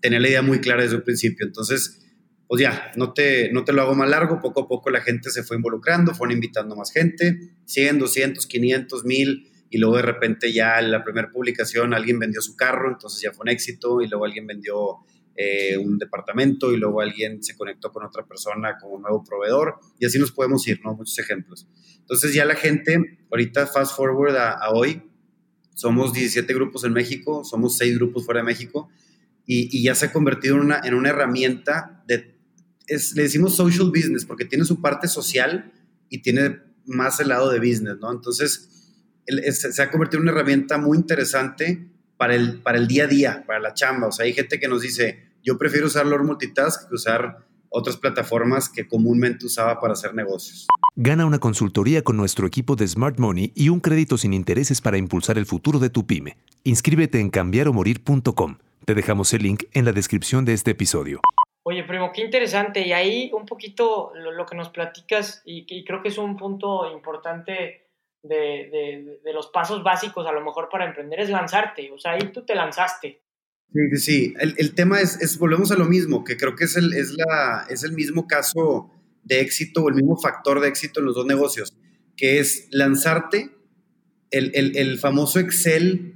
Tenía 0.00 0.20
la 0.20 0.28
idea 0.28 0.42
muy 0.42 0.60
clara 0.60 0.82
desde 0.82 0.96
un 0.96 1.02
principio. 1.02 1.46
Entonces, 1.46 2.04
pues 2.46 2.60
ya, 2.60 2.92
no 2.96 3.12
te, 3.12 3.50
no 3.52 3.64
te 3.64 3.72
lo 3.72 3.82
hago 3.82 3.94
más 3.94 4.08
largo, 4.08 4.40
poco 4.40 4.62
a 4.62 4.68
poco 4.68 4.90
la 4.90 5.00
gente 5.00 5.30
se 5.30 5.42
fue 5.44 5.56
involucrando, 5.56 6.14
fueron 6.14 6.34
invitando 6.34 6.76
más 6.76 6.92
gente, 6.92 7.38
100, 7.64 7.98
200, 7.98 8.46
500, 8.46 9.04
1000, 9.04 9.50
y 9.70 9.78
luego 9.78 9.96
de 9.96 10.02
repente 10.02 10.52
ya 10.52 10.80
la 10.82 11.02
primera 11.02 11.30
publicación 11.30 11.94
alguien 11.94 12.18
vendió 12.18 12.40
su 12.42 12.54
carro, 12.54 12.90
entonces 12.90 13.22
ya 13.22 13.32
fue 13.32 13.44
un 13.44 13.48
éxito, 13.48 14.02
y 14.02 14.08
luego 14.08 14.24
alguien 14.24 14.46
vendió 14.46 14.98
eh, 15.36 15.76
un 15.76 15.98
departamento, 15.98 16.72
y 16.72 16.76
luego 16.76 17.00
alguien 17.00 17.42
se 17.42 17.56
conectó 17.56 17.92
con 17.92 18.04
otra 18.04 18.24
persona 18.24 18.76
como 18.80 18.98
nuevo 18.98 19.24
proveedor, 19.24 19.76
y 19.98 20.06
así 20.06 20.18
nos 20.18 20.32
podemos 20.32 20.66
ir, 20.68 20.80
¿no? 20.84 20.94
Muchos 20.94 21.18
ejemplos. 21.18 21.66
Entonces 21.98 22.34
ya 22.34 22.44
la 22.44 22.54
gente, 22.54 23.18
ahorita 23.30 23.66
fast 23.66 23.96
forward 23.96 24.36
a, 24.36 24.52
a 24.52 24.70
hoy, 24.70 25.02
somos 25.74 26.12
17 26.12 26.52
grupos 26.54 26.84
en 26.84 26.92
México, 26.92 27.44
somos 27.44 27.76
6 27.78 27.96
grupos 27.96 28.24
fuera 28.24 28.40
de 28.40 28.44
México, 28.44 28.88
y, 29.46 29.76
y, 29.76 29.82
ya 29.82 29.94
se 29.94 30.06
ha 30.06 30.12
convertido 30.12 30.56
en 30.56 30.62
una, 30.62 30.80
en 30.82 30.94
una 30.94 31.10
herramienta 31.10 32.02
de 32.06 32.34
es, 32.86 33.14
le 33.14 33.22
decimos 33.22 33.56
social 33.56 33.88
business 33.88 34.24
porque 34.24 34.44
tiene 34.44 34.64
su 34.64 34.80
parte 34.80 35.08
social 35.08 35.72
y 36.08 36.18
tiene 36.22 36.60
más 36.86 37.20
el 37.20 37.28
lado 37.28 37.50
de 37.50 37.58
business, 37.58 37.96
¿no? 38.00 38.12
Entonces, 38.12 38.70
se 39.26 39.82
ha 39.82 39.90
convertido 39.90 40.18
en 40.18 40.28
una 40.28 40.32
herramienta 40.32 40.76
muy 40.76 40.98
interesante 40.98 41.90
para 42.16 42.34
el, 42.34 42.60
para 42.62 42.78
el 42.78 42.86
día 42.86 43.04
a 43.04 43.06
día, 43.06 43.44
para 43.46 43.60
la 43.60 43.74
chamba. 43.74 44.08
O 44.08 44.12
sea, 44.12 44.24
hay 44.24 44.32
gente 44.32 44.60
que 44.60 44.68
nos 44.68 44.82
dice, 44.82 45.30
yo 45.42 45.58
prefiero 45.58 45.86
usar 45.86 46.06
Lord 46.06 46.24
Multitask 46.24 46.88
que 46.88 46.94
usar 46.94 47.44
otras 47.68 47.96
plataformas 47.96 48.68
que 48.68 48.86
comúnmente 48.86 49.46
usaba 49.46 49.80
para 49.80 49.94
hacer 49.94 50.14
negocios. 50.14 50.66
Gana 50.96 51.26
una 51.26 51.40
consultoría 51.40 52.02
con 52.02 52.16
nuestro 52.16 52.46
equipo 52.46 52.76
de 52.76 52.86
Smart 52.86 53.18
Money 53.18 53.52
y 53.56 53.68
un 53.68 53.80
crédito 53.80 54.16
sin 54.16 54.32
intereses 54.32 54.80
para 54.80 54.96
impulsar 54.96 55.38
el 55.38 55.46
futuro 55.46 55.80
de 55.80 55.90
tu 55.90 56.06
pyme. 56.06 56.36
Inscríbete 56.62 57.18
en 57.18 57.30
cambiaromorir.com. 57.30 58.58
Te 58.84 58.94
dejamos 58.94 59.32
el 59.34 59.42
link 59.42 59.64
en 59.72 59.84
la 59.84 59.92
descripción 59.92 60.44
de 60.44 60.52
este 60.52 60.70
episodio. 60.70 61.20
Oye, 61.64 61.82
primo, 61.82 62.12
qué 62.12 62.22
interesante. 62.22 62.86
Y 62.86 62.92
ahí 62.92 63.30
un 63.32 63.46
poquito 63.46 64.12
lo, 64.14 64.44
que 64.46 64.54
nos 64.54 64.68
platicas, 64.68 65.42
y, 65.46 65.84
creo 65.84 66.02
que 66.02 66.08
es 66.08 66.18
un 66.18 66.36
punto 66.36 66.92
importante 66.92 67.83
de, 68.24 69.20
de, 69.22 69.32
los 69.32 69.48
pasos 69.48 69.82
básicos 69.82 70.26
a 70.26 70.32
lo 70.32 70.42
mejor 70.42 70.68
para 70.70 70.86
emprender, 70.86 71.20
es 71.20 71.30
lanzarte. 71.30 71.90
O 71.92 71.98
sea, 71.98 72.12
ahí 72.12 72.32
tú 72.32 72.44
te 72.44 72.54
lanzaste. 72.54 73.22
Sí, 73.72 73.96
sí. 73.96 74.34
El, 74.40 74.54
el 74.58 74.74
tema 74.74 75.00
es, 75.00 75.20
es, 75.20 75.38
volvemos 75.38 75.70
a 75.70 75.76
lo 75.76 75.84
mismo, 75.84 76.24
que 76.24 76.36
creo 76.36 76.56
que 76.56 76.64
es 76.64 76.76
el, 76.76 76.92
es, 76.94 77.12
la, 77.12 77.66
es 77.68 77.84
el 77.84 77.92
mismo 77.92 78.26
caso 78.26 78.90
de 79.22 79.40
éxito 79.40 79.82
o 79.82 79.88
el 79.88 79.94
mismo 79.94 80.16
factor 80.16 80.60
de 80.60 80.68
éxito 80.68 81.00
en 81.00 81.06
los 81.06 81.14
dos 81.14 81.26
negocios, 81.26 81.76
que 82.16 82.38
es 82.38 82.68
lanzarte, 82.70 83.50
el, 84.30 84.50
el, 84.54 84.76
el 84.76 84.98
famoso 84.98 85.38
Excel 85.38 86.14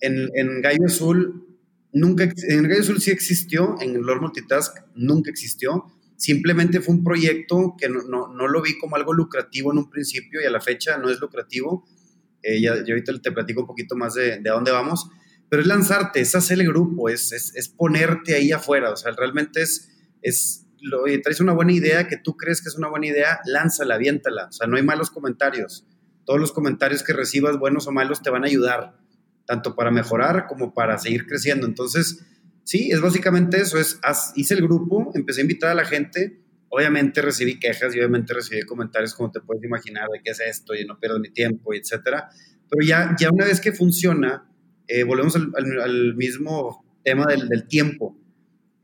en, 0.00 0.30
en 0.34 0.62
Gallo 0.62 0.86
Azul 0.86 1.44
nunca, 1.92 2.24
en 2.24 2.62
Gallo 2.68 2.80
Azul 2.80 3.00
sí 3.00 3.10
existió, 3.10 3.76
en 3.80 4.00
Lord 4.02 4.20
Multitask 4.20 4.76
nunca 4.94 5.30
existió. 5.30 5.86
Simplemente 6.18 6.80
fue 6.80 6.96
un 6.96 7.04
proyecto 7.04 7.76
que 7.78 7.88
no, 7.88 8.02
no, 8.02 8.26
no, 8.26 8.48
lo 8.48 8.60
vi 8.60 8.76
como 8.76 8.96
algo 8.96 9.14
lucrativo 9.14 9.70
en 9.70 9.78
un 9.78 9.88
principio 9.88 10.40
y 10.42 10.44
a 10.44 10.50
la 10.50 10.60
fecha 10.60 10.98
no 10.98 11.08
es 11.10 11.20
lucrativo. 11.20 11.86
Eh, 12.42 12.60
ya, 12.60 12.72
ahorita 12.72 13.12
te 13.22 13.30
platico 13.30 13.60
un 13.60 13.68
poquito 13.68 13.94
más 13.94 14.14
de, 14.14 14.40
de, 14.40 14.50
dónde 14.50 14.72
vamos, 14.72 15.08
pero 15.48 15.62
es 15.62 15.68
lanzarte, 15.68 16.20
es 16.20 16.34
hacer 16.34 16.60
el 16.60 16.66
grupo, 16.66 17.08
es, 17.08 17.30
es, 17.30 17.54
es 17.54 17.68
ponerte 17.68 18.34
ahí 18.34 18.50
afuera. 18.50 18.90
O 18.90 18.96
sea, 18.96 19.12
realmente 19.12 19.62
es, 19.62 19.90
es 20.20 20.66
lo, 20.80 21.04
traes 21.22 21.40
una 21.40 21.52
buena 21.52 21.72
idea 21.72 22.08
que 22.08 22.16
tú 22.16 22.36
crees 22.36 22.62
que 22.62 22.68
es 22.68 22.74
una 22.74 22.88
buena 22.88 23.06
idea, 23.06 23.38
lánzala, 23.44 23.94
aviéntala. 23.94 24.46
O 24.46 24.52
sea, 24.52 24.66
no 24.66 24.76
hay 24.76 24.82
malos 24.82 25.10
comentarios. 25.10 25.86
Todos 26.24 26.40
los 26.40 26.50
comentarios 26.50 27.04
que 27.04 27.12
recibas, 27.12 27.58
buenos 27.60 27.86
o 27.86 27.92
malos, 27.92 28.22
te 28.22 28.30
van 28.30 28.42
a 28.42 28.48
ayudar 28.48 28.98
tanto 29.46 29.74
para 29.74 29.90
mejorar 29.90 30.46
como 30.46 30.74
para 30.74 30.98
seguir 30.98 31.26
creciendo. 31.26 31.66
Entonces, 31.66 32.24
sí, 32.68 32.90
es 32.92 33.00
básicamente 33.00 33.56
eso, 33.56 33.78
es, 33.78 33.98
hice 34.36 34.52
el 34.52 34.60
grupo, 34.60 35.10
empecé 35.14 35.40
a 35.40 35.42
invitar 35.42 35.70
a 35.70 35.74
la 35.74 35.86
gente, 35.86 36.38
obviamente 36.68 37.22
recibí 37.22 37.58
quejas 37.58 37.94
y 37.94 37.98
obviamente 37.98 38.34
recibí 38.34 38.60
comentarios 38.60 39.14
como 39.14 39.30
te 39.30 39.40
puedes 39.40 39.64
imaginar 39.64 40.06
de 40.12 40.20
qué 40.22 40.32
es 40.32 40.40
esto 40.40 40.74
y 40.74 40.84
no 40.84 41.00
pierdo 41.00 41.18
mi 41.18 41.30
tiempo 41.30 41.72
y 41.72 41.78
etcétera, 41.78 42.28
pero 42.68 42.86
ya, 42.86 43.16
ya 43.18 43.30
una 43.32 43.46
vez 43.46 43.62
que 43.62 43.72
funciona, 43.72 44.46
eh, 44.86 45.02
volvemos 45.02 45.34
al, 45.34 46.14
mismo 46.14 46.84
tema 47.02 47.24
del, 47.24 47.48
del 47.48 47.66
tiempo. 47.66 48.18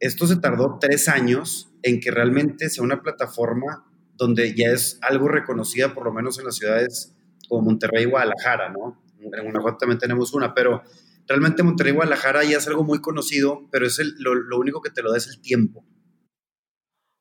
Esto 0.00 0.26
se 0.26 0.36
tardó 0.36 0.78
tres 0.80 1.06
años 1.08 1.70
en 1.82 2.00
que 2.00 2.10
realmente 2.10 2.70
sea 2.70 2.84
una 2.84 3.02
plataforma 3.02 3.84
donde 4.16 4.54
ya 4.54 4.68
es 4.68 4.98
algo 5.02 5.28
reconocida, 5.28 5.92
por 5.92 6.06
lo 6.06 6.12
menos 6.14 6.38
en 6.38 6.46
las 6.46 6.56
ciudades 6.56 7.14
como 7.50 7.60
Monterrey 7.60 8.04
y 8.04 8.06
Guadalajara, 8.06 8.70
¿no? 8.70 9.04
en 9.20 9.44
Guanajuato 9.44 9.78
también 9.78 9.98
tenemos 9.98 10.32
una, 10.32 10.54
pero 10.54 10.82
realmente 11.26 11.62
Monterrey 11.62 11.92
Guadalajara 11.92 12.44
ya 12.44 12.58
es 12.58 12.68
algo 12.68 12.84
muy 12.84 13.00
conocido, 13.00 13.68
pero 13.70 13.86
es 13.86 13.98
el, 13.98 14.14
lo, 14.18 14.34
lo, 14.34 14.58
único 14.58 14.80
que 14.80 14.90
te 14.90 15.02
lo 15.02 15.10
da 15.10 15.18
es 15.18 15.28
el 15.28 15.40
tiempo. 15.40 15.84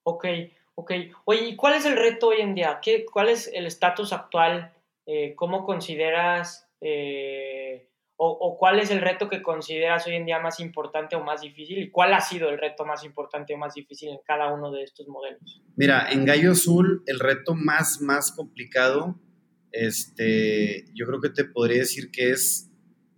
Ok, 0.05 0.25
ok. 0.75 0.91
Oye, 1.25 1.49
¿y 1.49 1.55
cuál 1.55 1.75
es 1.75 1.85
el 1.85 1.95
reto 1.95 2.27
hoy 2.27 2.41
en 2.41 2.55
día? 2.55 2.79
¿Qué, 2.81 3.05
¿Cuál 3.05 3.29
es 3.29 3.49
el 3.53 3.65
estatus 3.65 4.13
actual? 4.13 4.73
Eh, 5.05 5.33
¿Cómo 5.35 5.63
consideras 5.65 6.69
eh, 6.81 7.89
o, 8.17 8.29
o, 8.29 8.57
cuál 8.57 8.79
es 8.79 8.91
el 8.91 9.01
reto 9.01 9.29
que 9.29 9.41
consideras 9.41 10.05
hoy 10.07 10.15
en 10.15 10.25
día 10.25 10.39
más 10.39 10.59
importante 10.59 11.15
o 11.15 11.23
más 11.23 11.41
difícil? 11.41 11.79
¿Y 11.79 11.91
cuál 11.91 12.13
ha 12.13 12.21
sido 12.21 12.49
el 12.49 12.57
reto 12.57 12.85
más 12.85 13.03
importante 13.03 13.53
o 13.53 13.57
más 13.57 13.73
difícil 13.73 14.09
en 14.09 14.19
cada 14.25 14.53
uno 14.53 14.71
de 14.71 14.83
estos 14.83 15.07
modelos? 15.07 15.61
Mira, 15.75 16.09
en 16.11 16.25
Gallo 16.25 16.51
Azul 16.51 17.03
el 17.05 17.19
reto 17.19 17.55
más, 17.55 18.01
más 18.01 18.31
complicado 18.31 19.15
este, 19.73 20.85
yo 20.93 21.07
creo 21.07 21.19
que 21.19 21.31
te 21.31 21.45
podría 21.45 21.79
decir 21.79 22.11
que 22.11 22.29
es 22.29 22.71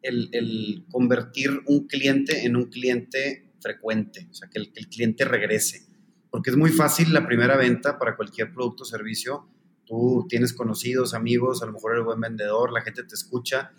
el, 0.05 0.85
convertir 0.89 1.61
un 1.67 1.87
cliente 1.87 2.45
en 2.45 2.55
un 2.55 2.65
cliente 2.65 3.51
frecuente, 3.59 4.27
o 4.29 4.33
sea, 4.33 4.49
que 4.49 4.59
el, 4.59 4.71
cliente 4.71 5.25
regrese. 5.25 5.85
Porque 6.29 6.49
es 6.49 6.57
muy 6.57 6.71
fácil 6.71 7.13
la 7.13 7.25
primera 7.25 7.57
venta 7.57 7.97
para 7.97 8.15
cualquier 8.15 8.53
producto 8.53 8.83
o 8.83 8.85
servicio. 8.85 9.47
Tú 9.85 10.25
tienes 10.29 10.53
conocidos, 10.53 11.13
amigos, 11.13 11.63
a 11.63 11.65
lo 11.65 11.73
mejor 11.73 11.93
eres 11.93 12.05
buen 12.05 12.19
vendedor, 12.19 12.71
la 12.71 12.81
gente 12.81 13.03
te 13.03 13.15
escucha, 13.15 13.71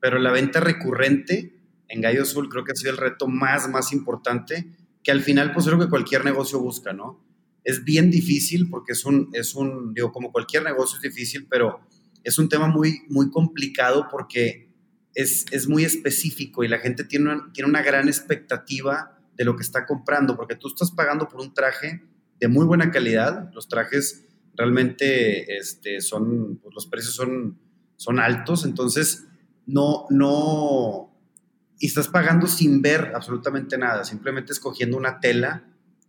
pero 0.00 0.18
la 0.18 0.32
venta 0.32 0.60
recurrente 0.60 1.54
en 1.88 2.00
Gallo 2.00 2.22
Azul 2.22 2.48
creo 2.48 2.64
que 2.64 2.72
ha 2.72 2.76
sido 2.76 2.92
el 2.92 2.96
reto 2.96 3.26
más, 3.28 3.68
más 3.68 3.92
importante, 3.92 4.72
que 5.02 5.10
al 5.10 5.22
final 5.22 5.52
pues 5.52 5.66
es 5.66 5.74
que 5.74 5.88
cualquier 5.88 6.24
negocio 6.24 6.60
busca, 6.60 6.92
¿no? 6.92 7.24
Es 7.64 7.84
bien 7.84 8.10
difícil 8.10 8.70
porque 8.70 8.92
es 8.92 9.04
un, 9.04 9.28
es 9.32 9.54
un, 9.54 9.92
digo, 9.92 10.12
como 10.12 10.32
cualquier 10.32 10.62
negocio 10.62 10.96
es 10.96 11.02
difícil, 11.02 11.46
pero 11.48 11.80
es 12.24 12.38
un 12.38 12.48
tema 12.48 12.68
muy, 12.68 13.02
muy 13.08 13.30
complicado 13.30 14.08
porque 14.10 14.69
es, 15.14 15.46
es 15.50 15.68
muy 15.68 15.84
específico 15.84 16.64
y 16.64 16.68
la 16.68 16.78
gente 16.78 17.04
tiene 17.04 17.32
una, 17.32 17.52
tiene 17.52 17.68
una 17.68 17.82
gran 17.82 18.08
expectativa 18.08 19.18
de 19.36 19.44
lo 19.44 19.56
que 19.56 19.62
está 19.62 19.86
comprando, 19.86 20.36
porque 20.36 20.56
tú 20.56 20.68
estás 20.68 20.90
pagando 20.90 21.28
por 21.28 21.40
un 21.40 21.54
traje 21.54 22.02
de 22.38 22.48
muy 22.48 22.66
buena 22.66 22.90
calidad, 22.90 23.50
los 23.54 23.68
trajes 23.68 24.26
realmente 24.54 25.56
este, 25.56 26.00
son, 26.00 26.58
pues 26.62 26.74
los 26.74 26.86
precios 26.86 27.14
son, 27.14 27.58
son 27.96 28.18
altos, 28.18 28.64
entonces 28.64 29.26
no, 29.66 30.06
no, 30.10 31.10
y 31.78 31.86
estás 31.86 32.08
pagando 32.08 32.46
sin 32.46 32.82
ver 32.82 33.12
absolutamente 33.14 33.78
nada, 33.78 34.04
simplemente 34.04 34.52
escogiendo 34.52 34.96
una 34.96 35.18
tela 35.20 35.64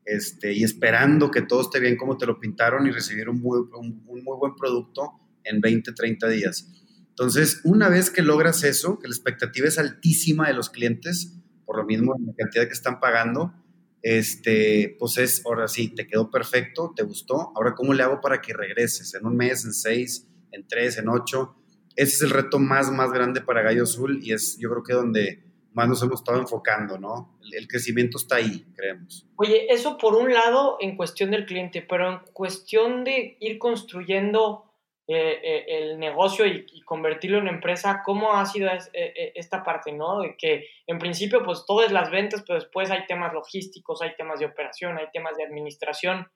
este, 0.05 0.53
y 0.53 0.63
esperando 0.63 1.31
que 1.31 1.41
todo 1.41 1.62
esté 1.62 1.79
bien 1.79 1.96
como 1.96 2.17
te 2.17 2.25
lo 2.25 2.39
pintaron 2.39 2.88
y 2.88 2.91
recibir 2.91 3.29
un 3.29 3.39
muy, 3.39 3.60
un, 3.74 4.03
muy 4.05 4.38
buen 4.38 4.55
producto 4.55 5.13
en 5.43 5.62
20, 5.62 5.93
30 5.93 6.27
días. 6.27 6.80
Entonces, 7.12 7.62
una 7.63 7.89
vez 7.89 8.10
que 8.10 8.22
logras 8.22 8.63
eso, 8.63 9.00
que 9.00 9.08
la 9.08 9.13
expectativa 9.13 9.68
es 9.68 9.77
altísima 9.77 10.48
de 10.48 10.53
los 10.53 10.70
clientes, 10.70 11.38
por 11.65 11.77
lo 11.77 11.86
mismo 11.86 12.15
la 12.25 12.34
cantidad 12.36 12.65
que 12.65 12.74
están 12.74 13.00
pagando, 13.00 13.53
este, 14.01 14.96
pues 15.00 15.18
es, 15.18 15.46
ahora 15.46 15.68
sí, 15.68 15.89
te 15.89 16.08
quedó 16.08 16.32
perfecto, 16.32 16.94
te 16.96 17.03
gustó, 17.03 17.51
ahora 17.56 17.75
cómo 17.75 17.94
le 17.94 18.03
hago 18.03 18.20
para 18.22 18.41
que 18.41 18.53
regreses 18.53 19.13
en 19.13 19.25
un 19.25 19.38
mes, 19.38 19.63
en 19.65 19.74
seis, 19.74 20.27
en 20.51 20.68
tres, 20.68 20.98
en 20.98 21.10
ocho. 21.10 21.56
Ese 21.96 22.15
es 22.15 22.22
el 22.24 22.30
reto 22.32 22.58
más, 22.60 22.91
más 22.91 23.12
grande 23.12 23.41
para 23.41 23.62
Gallo 23.62 23.84
Azul 23.84 24.20
y 24.24 24.34
es 24.34 24.58
yo 24.58 24.70
creo 24.70 24.84
que 24.84 24.94
donde 24.94 25.44
más 25.74 25.88
nos 25.88 26.01
hemos 26.03 26.20
estado 26.20 26.39
enfocando, 26.39 26.98
¿no? 26.98 27.38
El, 27.53 27.68
crecimiento 27.68 28.18
está 28.18 28.38
ahí, 28.38 28.65
creemos. 28.75 29.27
Oye, 29.36 29.68
eso 29.72 29.98
por 29.98 30.15
un 30.15 30.34
lado 30.34 30.77
en 30.80 30.98
cuestión 30.98 31.32
del 31.32 31.46
cliente, 31.46 31.82
pero 31.82 32.12
en 32.12 32.20
cuestión 32.34 33.03
de 33.03 33.38
ir 33.39 33.58
construyendo 33.58 34.71
eh, 35.13 35.39
eh, 35.44 35.65
el 35.68 36.00
negocio 36.00 36.46
y, 36.46 36.82
convertirlo 36.86 37.38
en 37.39 37.48
empresa, 37.48 38.01
¿cómo 38.03 38.34
ha 38.34 38.46
sido 38.46 38.70
eh, 38.94 39.32
esta 39.36 39.63
parte, 39.63 39.91
¿no? 39.91 40.22
De 40.22 40.36
que 40.38 40.68
en 40.88 41.00
principio 41.00 41.44
pues 41.44 41.65
todo 41.65 41.84
es 41.84 41.91
las 41.91 42.10
ventas, 42.12 42.44
pero 42.48 42.60
después 42.60 42.91
hay 42.91 43.06
temas 43.08 43.34
logísticos, 43.34 44.01
hay 44.01 44.15
temas 44.15 44.39
de 44.39 44.46
operación, 44.46 44.98
hay 44.98 45.08
temas 45.12 45.36
de 45.36 45.44
administración. 45.44 46.27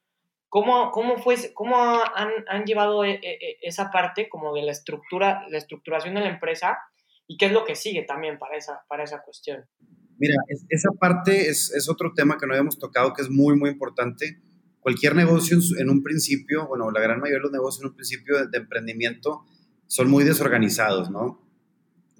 ¿Cómo, 0.49 0.91
cómo, 0.91 1.17
fue, 1.17 1.35
cómo 1.53 1.75
han, 1.77 2.29
han 2.47 2.65
llevado 2.65 3.03
esa 3.03 3.91
parte 3.91 4.29
como 4.29 4.53
de 4.53 4.63
la 4.63 4.71
estructura, 4.71 5.45
la 5.49 5.57
estructuración 5.57 6.15
de 6.15 6.21
la 6.21 6.29
empresa 6.29 6.77
y 7.27 7.37
qué 7.37 7.47
es 7.47 7.51
lo 7.51 7.65
que 7.65 7.75
sigue 7.75 8.03
también 8.03 8.37
para 8.37 8.57
esa, 8.57 8.83
para 8.87 9.03
esa 9.03 9.21
cuestión. 9.21 9.65
Mira, 10.17 10.35
esa 10.69 10.89
parte 10.99 11.49
es, 11.49 11.73
es, 11.73 11.89
otro 11.89 12.13
tema 12.13 12.37
que 12.37 12.45
no 12.45 12.53
habíamos 12.53 12.79
tocado 12.79 13.13
que 13.13 13.21
es 13.21 13.29
muy, 13.29 13.57
muy 13.57 13.69
importante. 13.69 14.39
Cualquier 14.85 15.15
negocio 15.15 15.57
en, 15.79 15.89
un 15.89 16.03
principio, 16.03 16.67
bueno, 16.67 16.91
la 16.91 17.01
gran 17.01 17.19
mayoría 17.19 17.39
de 17.39 17.41
los 17.41 17.51
negocios 17.51 17.81
en 17.81 17.87
un 17.87 17.95
principio 17.95 18.45
de, 18.45 18.55
emprendimiento 18.55 19.43
son 19.87 20.11
muy 20.11 20.23
desorganizados, 20.23 21.09
¿no? 21.09 21.41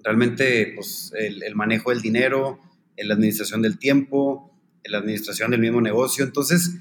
Realmente, 0.02 0.72
pues, 0.74 1.12
el, 1.16 1.54
manejo 1.54 1.90
del 1.90 2.02
dinero, 2.02 2.58
la 2.96 3.14
administración 3.14 3.62
del 3.62 3.78
tiempo, 3.78 4.52
la 4.84 4.98
administración 4.98 5.52
del 5.52 5.60
mismo 5.60 5.80
negocio. 5.80 6.24
Entonces, 6.24 6.74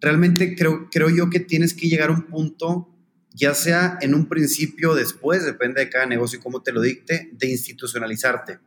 realmente 0.00 0.56
creo, 0.56 0.88
creo 0.90 1.08
yo 1.08 1.30
que 1.30 1.38
tienes 1.38 1.72
que 1.72 1.88
llegar 1.88 2.10
a 2.10 2.14
un 2.14 2.22
punto 2.22 2.88
ya 3.32 3.54
sea 3.54 3.96
en 4.00 4.16
un 4.16 4.26
principio 4.26 4.90
o 4.90 4.94
después, 4.96 5.44
depende 5.44 5.82
de 5.82 5.88
cada 5.88 6.06
negocio 6.06 6.40
y 6.40 6.42
cómo 6.42 6.64
te 6.64 6.72
lo 6.72 6.80
dicte, 6.80 7.30
de 7.30 7.48
institucionalizarte. 7.48 8.58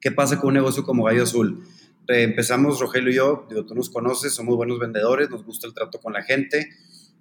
¿Qué 0.00 0.10
pasa 0.12 0.38
con 0.40 0.48
un 0.48 0.54
negocio 0.54 0.82
como 0.82 1.04
Gallo 1.04 1.24
Azul? 1.24 1.62
Empezamos 2.12 2.80
Rogelio 2.80 3.10
y 3.10 3.14
yo, 3.14 3.46
digo, 3.48 3.66
tú 3.66 3.74
nos 3.74 3.90
conoces, 3.90 4.34
somos 4.34 4.56
buenos 4.56 4.78
vendedores, 4.78 5.30
nos 5.30 5.44
gusta 5.44 5.66
el 5.66 5.74
trato 5.74 6.00
con 6.00 6.12
la 6.12 6.22
gente, 6.22 6.68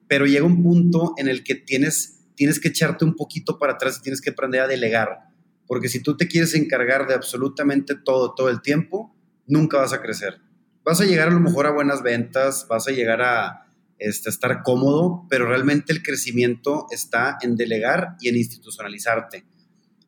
pero 0.07 0.25
llega 0.25 0.45
un 0.45 0.63
punto 0.63 1.13
en 1.17 1.27
el 1.27 1.43
que 1.43 1.55
tienes, 1.55 2.25
tienes 2.35 2.59
que 2.59 2.69
echarte 2.69 3.05
un 3.05 3.15
poquito 3.15 3.57
para 3.59 3.73
atrás 3.73 3.97
y 3.99 4.01
tienes 4.01 4.21
que 4.21 4.31
aprender 4.31 4.61
a 4.61 4.67
delegar, 4.67 5.19
porque 5.67 5.89
si 5.89 6.01
tú 6.01 6.17
te 6.17 6.27
quieres 6.27 6.55
encargar 6.55 7.07
de 7.07 7.13
absolutamente 7.13 7.95
todo, 7.95 8.33
todo 8.33 8.49
el 8.49 8.61
tiempo, 8.61 9.15
nunca 9.45 9.77
vas 9.77 9.93
a 9.93 10.01
crecer. 10.01 10.41
Vas 10.83 11.01
a 11.01 11.05
llegar 11.05 11.27
a 11.27 11.31
lo 11.31 11.39
mejor 11.39 11.67
a 11.67 11.71
buenas 11.71 12.01
ventas, 12.01 12.65
vas 12.67 12.87
a 12.87 12.91
llegar 12.91 13.21
a, 13.21 13.69
este, 13.99 14.29
estar 14.29 14.63
cómodo, 14.63 15.25
pero 15.29 15.45
realmente 15.45 15.91
el 15.91 16.01
crecimiento 16.01 16.87
está 16.89 17.37
en 17.41 17.57
delegar 17.57 18.15
y 18.21 18.29
en 18.29 18.37
institucionalizarte. 18.37 19.45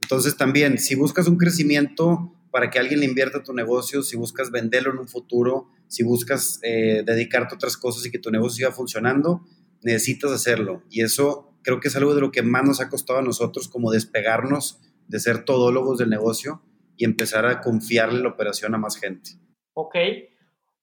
Entonces 0.02 0.38
también, 0.38 0.78
si 0.78 0.96
buscas 0.96 1.28
un 1.28 1.38
crecimiento 1.38 2.34
para 2.52 2.70
que 2.70 2.80
alguien 2.80 3.00
le 3.00 3.06
invierta 3.06 3.44
tu 3.44 3.54
negocio, 3.54 4.04
si 4.04 4.18
buscas 4.18 4.52
venderlo 4.52 4.92
en 4.92 5.00
un 5.00 5.08
futuro, 5.08 5.70
si 5.88 6.04
buscas 6.04 6.60
eh, 6.64 7.04
dedicarte 7.06 7.56
a 7.56 7.58
otras 7.58 7.78
cosas 7.78 8.06
y 8.06 8.12
que 8.12 8.20
tu 8.20 8.30
negocio 8.30 8.58
siga 8.58 8.72
funcionando, 8.72 9.42
necesitas 9.82 10.32
hacerlo. 10.32 10.84
Y 10.90 11.02
eso 11.02 11.54
creo 11.64 11.80
que 11.80 11.88
es 11.88 11.96
algo 11.96 12.14
de 12.14 12.22
lo 12.22 12.32
que 12.32 12.42
más 12.42 12.64
nos 12.64 12.82
ha 12.82 12.90
costado 12.90 13.20
a 13.20 13.24
nosotros 13.24 13.68
como 13.68 13.92
despegarnos 13.92 14.80
de 15.08 15.20
ser 15.20 15.46
todólogos 15.46 15.98
del 15.98 16.10
negocio 16.10 16.62
y 16.98 17.06
empezar 17.06 17.46
a 17.46 17.62
confiarle 17.62 18.22
la 18.22 18.30
operación 18.30 18.76
a 18.76 18.78
más 18.78 18.98
gente. 18.98 19.32
Ok, 19.74 19.96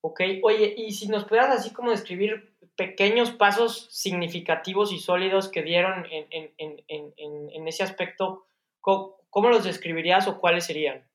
ok. 0.00 0.20
Oye, 0.42 0.74
y 0.76 0.92
si 0.92 1.08
nos 1.08 1.24
puedas 1.24 1.48
así 1.48 1.72
como 1.72 1.90
describir 1.90 2.54
pequeños 2.76 3.32
pasos 3.32 3.88
significativos 3.90 4.92
y 4.92 4.98
sólidos 4.98 5.48
que 5.48 5.62
dieron 5.62 6.06
en, 6.10 7.68
ese 7.68 7.82
aspecto, 7.82 8.46
¿cómo, 8.80 9.48
los 9.50 9.64
describirías 9.64 10.28
o 10.28 10.38
cuáles 10.38 10.64
serían? 10.64 11.07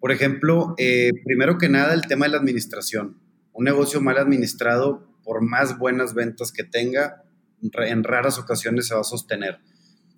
Por 0.00 0.12
ejemplo, 0.12 0.74
eh, 0.78 1.10
primero 1.24 1.58
que 1.58 1.68
nada, 1.68 1.94
el 1.94 2.02
tema 2.02 2.26
de 2.26 2.32
la 2.32 2.38
administración. 2.38 3.20
Un 3.52 3.64
negocio 3.64 4.00
mal 4.00 4.18
administrado, 4.18 5.06
por 5.22 5.42
más 5.42 5.78
buenas 5.78 6.14
ventas 6.14 6.52
que 6.52 6.64
tenga, 6.64 7.22
en 7.60 8.04
raras 8.04 8.38
ocasiones 8.38 8.88
se 8.88 8.94
va 8.94 9.00
a 9.00 9.04
sostener. 9.04 9.58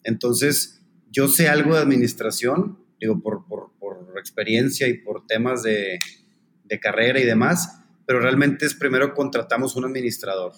Entonces, 0.05 0.83
yo 1.11 1.29
sé 1.29 1.49
algo 1.49 1.75
de 1.75 1.81
administración, 1.81 2.79
digo, 3.01 3.21
por, 3.21 3.43
experiencia 4.19 4.87
y 4.87 4.99
por 4.99 5.27
temas 5.27 5.65
de, 5.65 5.99
de 6.65 6.79
carrera 6.79 7.19
y 7.19 7.25
demás, 7.25 7.81
pero 8.07 8.21
realmente 8.21 8.67
es 8.67 8.75
primero 8.75 9.15
contratamos 9.15 9.75
un 9.75 9.85
administrador 9.85 10.53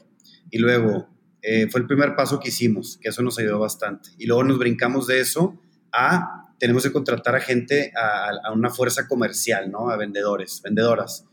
y 0.50 0.58
luego 0.58 1.08
eh, 1.42 1.68
fue 1.70 1.80
el 1.80 1.86
primer 1.86 2.16
paso 2.16 2.40
que 2.40 2.48
hicimos, 2.48 2.98
que 3.00 3.08
eso 3.08 3.22
nos 3.22 3.38
ayudó 3.38 3.58
bastante. 3.58 4.10
Y 4.18 4.26
luego 4.26 4.44
nos 4.44 4.58
brincamos 4.58 5.06
de 5.06 5.20
eso 5.20 5.60
a, 5.92 6.43
tenemos 6.58 6.82
que 6.82 6.92
contratar 6.92 7.36
a 7.36 7.40
gente, 7.40 7.92
a, 7.96 8.52
una 8.52 8.70
fuerza 8.70 9.06
comercial, 9.08 9.70
¿no? 9.70 9.90
A 9.90 9.96
vendedores, 9.96 10.60
vendedoras. 10.62 11.26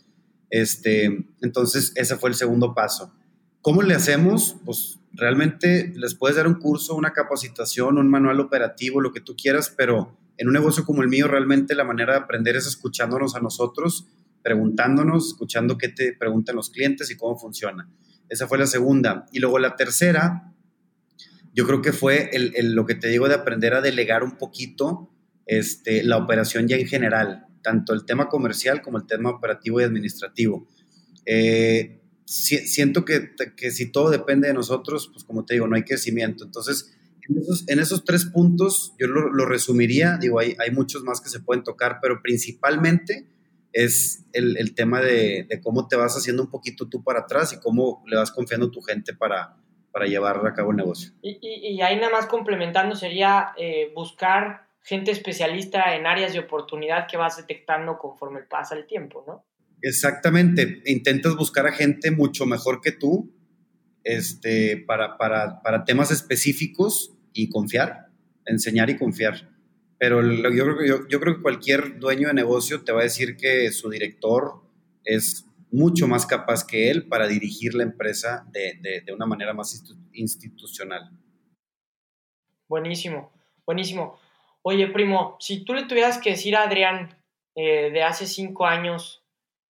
Este, 0.50 1.26
entonces, 1.42 1.94
ese 1.96 2.18
fue 2.18 2.30
el 2.30 2.36
segundo 2.36 2.74
paso. 2.74 3.14
¿Cómo 3.62 3.82
le 3.84 3.94
hacemos? 3.94 4.58
Pues 4.66 5.00
realmente 5.14 5.94
les 5.96 6.16
puedes 6.16 6.38
dar 6.38 6.48
un 6.48 6.56
curso, 6.56 6.96
una 6.96 7.14
capacitación, 7.14 7.98
un 7.98 8.10
manual 8.10 8.40
operativo, 8.40 9.02
lo 9.02 9.12
que 9.12 9.22
tú 9.22 9.36
quieras, 9.36 9.74
pero 9.76 10.18
en 10.38 10.48
un 10.48 10.54
negocio 10.54 10.84
como 10.86 11.04
el 11.04 11.08
mío, 11.08 11.28
realmente 11.28 11.76
la 11.76 11.84
manera 11.84 12.14
de 12.14 12.20
aprender 12.20 12.56
es 12.56 12.66
escuchándonos 12.66 13.36
a 13.36 13.40
nosotros, 13.40 14.08
preguntándonos, 14.42 15.28
escuchando 15.28 15.78
qué 15.78 15.90
te 15.90 16.14
preguntan 16.14 16.56
los 16.56 16.72
clientes 16.72 17.12
y 17.12 17.18
cómo 17.18 17.38
funciona. 17.38 17.90
Esa 18.28 18.48
fue 18.48 18.58
la 18.58 18.66
segunda. 18.66 19.26
Y 19.32 19.40
luego 19.40 19.60
la 19.60 19.76
tercera, 19.76 20.51
yo 21.54 21.66
creo 21.68 21.82
que 21.82 21.94
fue 21.94 22.30
el, 22.34 22.74
lo 22.74 22.86
que 22.86 22.96
te 22.96 23.08
digo 23.08 23.28
de 23.28 23.36
aprender 23.36 23.74
a 23.74 23.82
delegar 23.82 24.24
un 24.24 24.38
poquito 24.38 25.10
este, 25.46 26.04
la 26.04 26.18
operación 26.18 26.68
ya 26.68 26.78
en 26.78 26.88
general, 26.88 27.46
tanto 27.62 27.94
el 27.94 28.06
tema 28.06 28.30
comercial 28.30 28.82
como 28.82 28.98
el 28.98 29.06
tema 29.06 29.30
operativo 29.30 29.82
y 29.82 29.84
administrativo. 29.84 30.68
Eh, 31.26 32.02
siento 32.26 33.04
que, 33.04 33.32
que, 33.58 33.72
si 33.72 33.92
todo 33.92 34.10
depende 34.10 34.48
de 34.48 34.54
nosotros, 34.54 35.10
pues 35.12 35.26
como 35.26 35.46
te 35.46 35.56
digo, 35.56 35.68
no 35.68 35.76
hay 35.76 35.84
crecimiento. 35.84 36.46
Entonces, 36.46 36.96
en 37.68 37.80
esos, 37.80 38.04
tres 38.04 38.26
puntos 38.26 38.94
yo 39.00 39.08
lo, 39.08 39.46
resumiría, 39.46 40.18
digo, 40.18 40.40
hay, 40.40 40.56
hay 40.60 40.72
muchos 40.72 41.04
más 41.04 41.22
que 41.22 41.30
se 41.30 41.40
pueden 41.40 41.64
tocar, 41.64 42.00
pero 42.02 42.22
principalmente 42.22 43.28
es 43.74 44.26
el, 44.34 44.74
tema 44.76 45.02
de, 45.02 45.48
cómo 45.64 45.88
te 45.88 45.96
vas 45.96 46.16
haciendo 46.16 46.44
un 46.44 46.50
poquito 46.50 46.88
tú 46.90 47.04
para 47.04 47.22
atrás 47.22 47.54
y 47.54 47.60
cómo 47.60 48.04
le 48.08 48.18
vas 48.18 48.32
confiando 48.32 48.68
a 48.68 48.72
tu 48.72 48.82
gente 48.82 49.14
para, 49.14 49.56
para 49.92 50.06
llevar 50.06 50.46
a 50.46 50.54
cabo 50.54 50.72
el 50.72 50.78
negocio. 50.78 51.12
Y, 51.22 51.82
ahí 51.82 51.96
nada 51.98 52.12
más 52.12 52.28
complementando 52.28 52.96
sería 52.96 53.52
eh, 53.58 53.92
buscar 53.94 54.68
gente 54.82 55.12
especialista 55.12 55.96
en 55.96 56.08
áreas 56.08 56.34
de 56.34 56.40
oportunidad 56.40 57.08
que 57.08 57.18
vas 57.18 57.38
detectando 57.38 57.98
conforme 57.98 58.42
pasa 58.42 58.76
el 58.76 58.88
tiempo, 58.88 59.24
¿no? 59.28 59.46
Exactamente, 59.82 60.82
intentas 60.86 61.36
buscar 61.36 61.66
a 61.66 61.72
gente 61.72 62.12
mucho 62.12 62.46
mejor 62.46 62.82
que 62.82 62.92
tú 62.92 63.32
este, 64.04 64.78
para, 64.78 65.18
para, 65.18 65.62
para 65.62 65.86
temas 65.86 66.12
específicos 66.12 67.14
y 67.34 67.50
confiar, 67.50 68.08
enseñar 68.46 68.90
y 68.90 68.98
confiar. 68.98 69.50
Pero 69.98 70.22
yo 70.24 70.64
creo, 70.64 71.08
yo, 71.08 71.20
creo 71.20 71.36
que 71.36 71.42
cualquier 71.42 72.00
dueño 72.00 72.28
de 72.28 72.34
negocio 72.34 72.84
te 72.84 72.92
va 72.92 73.02
a 73.02 73.04
decir 73.04 73.38
que 73.38 73.72
su 73.72 73.90
director 73.90 74.62
es 75.04 75.46
mucho 75.72 76.08
más 76.08 76.26
capaz 76.26 76.66
que 76.66 76.90
él 76.90 77.08
para 77.08 77.28
dirigir 77.28 77.74
la 77.74 77.84
empresa 77.84 78.46
de, 78.52 79.04
de, 79.06 79.14
una 79.14 79.26
manera 79.26 79.54
más 79.54 79.84
institucional. 80.14 81.10
Buenísimo, 82.68 83.32
buenísimo. 83.66 84.20
Oye, 84.62 84.88
primo, 84.88 85.38
si 85.40 85.64
tú 85.64 85.74
le 85.74 85.86
tuvieras 85.86 86.18
que 86.20 86.32
decir 86.32 86.56
a 86.56 86.64
Adrián 86.64 87.18
eh, 87.56 87.90
de 87.92 88.04
hace 88.04 88.28
cinco 88.28 88.66
años 88.66 89.26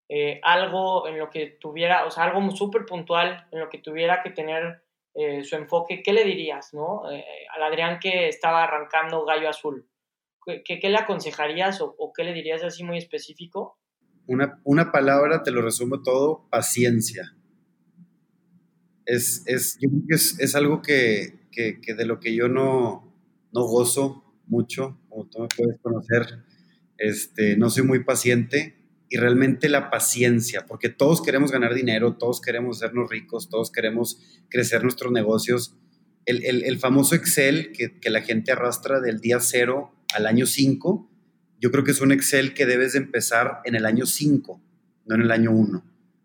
eh, 0.10 0.40
algo 0.44 1.08
en 1.08 1.18
lo 1.18 1.30
que 1.30 1.58
tuviera, 1.60 2.06
o 2.06 2.12
sea, 2.12 2.26
algo 2.26 2.52
súper 2.52 2.86
puntual 2.86 3.48
en 3.52 3.60
lo 3.60 3.70
que 3.70 3.78
tuviera 3.78 4.22
que 4.22 4.32
tener 4.32 4.84
eh, 5.14 5.44
su 5.44 5.56
enfoque, 5.56 6.04
¿qué 6.04 6.14
le 6.14 6.26
dirías, 6.26 6.74
no? 6.74 7.04
al 7.06 7.64
Adrián 7.64 8.00
que 8.00 8.28
estaba 8.28 8.64
arrancando 8.64 9.26
Gallo 9.26 9.50
Azul. 9.50 9.88
¿qué, 10.46 10.80
qué 10.80 10.90
le 10.90 10.98
aconsejarías 10.98 11.82
o, 11.82 12.14
qué 12.16 12.24
le 12.24 12.34
dirías 12.34 12.64
así 12.64 12.84
muy 12.84 12.98
específico? 12.98 13.78
Una, 14.32 14.62
una 14.64 14.94
palabra, 14.94 15.44
te 15.44 15.52
lo 15.52 15.62
resumo 15.62 16.04
todo, 16.04 16.48
paciencia. 16.50 17.36
Es, 19.06 19.44
es, 19.46 19.78
es, 20.40 20.56
algo 20.56 20.82
que, 20.82 21.42
que, 21.52 21.94
de 21.94 22.06
lo 22.06 22.22
que 22.22 22.34
yo 22.34 22.48
no, 22.48 23.14
no 23.52 23.64
gozo 23.66 24.24
mucho, 24.48 24.98
como 25.10 25.28
tú 25.28 25.42
me 25.42 25.48
puedes 25.50 25.82
conocer. 25.82 26.46
Este, 26.98 27.58
no 27.58 27.70
soy 27.70 27.84
muy 27.84 28.06
paciente 28.06 28.78
y 29.10 29.18
realmente 29.18 29.68
la 29.68 29.90
paciencia, 29.90 30.66
porque 30.66 30.88
todos 30.88 31.22
queremos 31.22 31.52
ganar 31.52 31.74
dinero, 31.74 32.16
todos 32.16 32.40
queremos 32.40 32.78
hacernos 32.78 33.10
ricos, 33.10 33.50
todos 33.50 33.70
queremos 33.70 34.18
crecer 34.48 34.82
nuestros 34.82 35.12
negocios. 35.12 35.76
El, 36.26 36.80
famoso 36.80 37.16
Excel 37.16 37.74
que, 37.74 38.00
que, 38.00 38.10
la 38.10 38.22
gente 38.22 38.54
arrastra 38.54 39.02
del 39.02 39.20
día 39.20 39.42
cero 39.42 39.94
al 40.16 40.26
año 40.26 40.46
5, 40.46 41.11
yo 41.62 41.72
creo 41.72 41.84
que 41.84 41.92
es 41.92 42.02
un 42.02 42.12
Excel 42.12 42.56
que 42.56 42.66
debes 42.66 42.94
de 42.94 43.00
empezar 43.00 43.62
en 43.66 43.76
el 43.76 43.86
año 43.86 44.08
5, 44.08 44.60
no 45.06 45.16
en 45.16 45.22
el 45.22 45.32
año 45.32 45.52
1, 45.52 45.84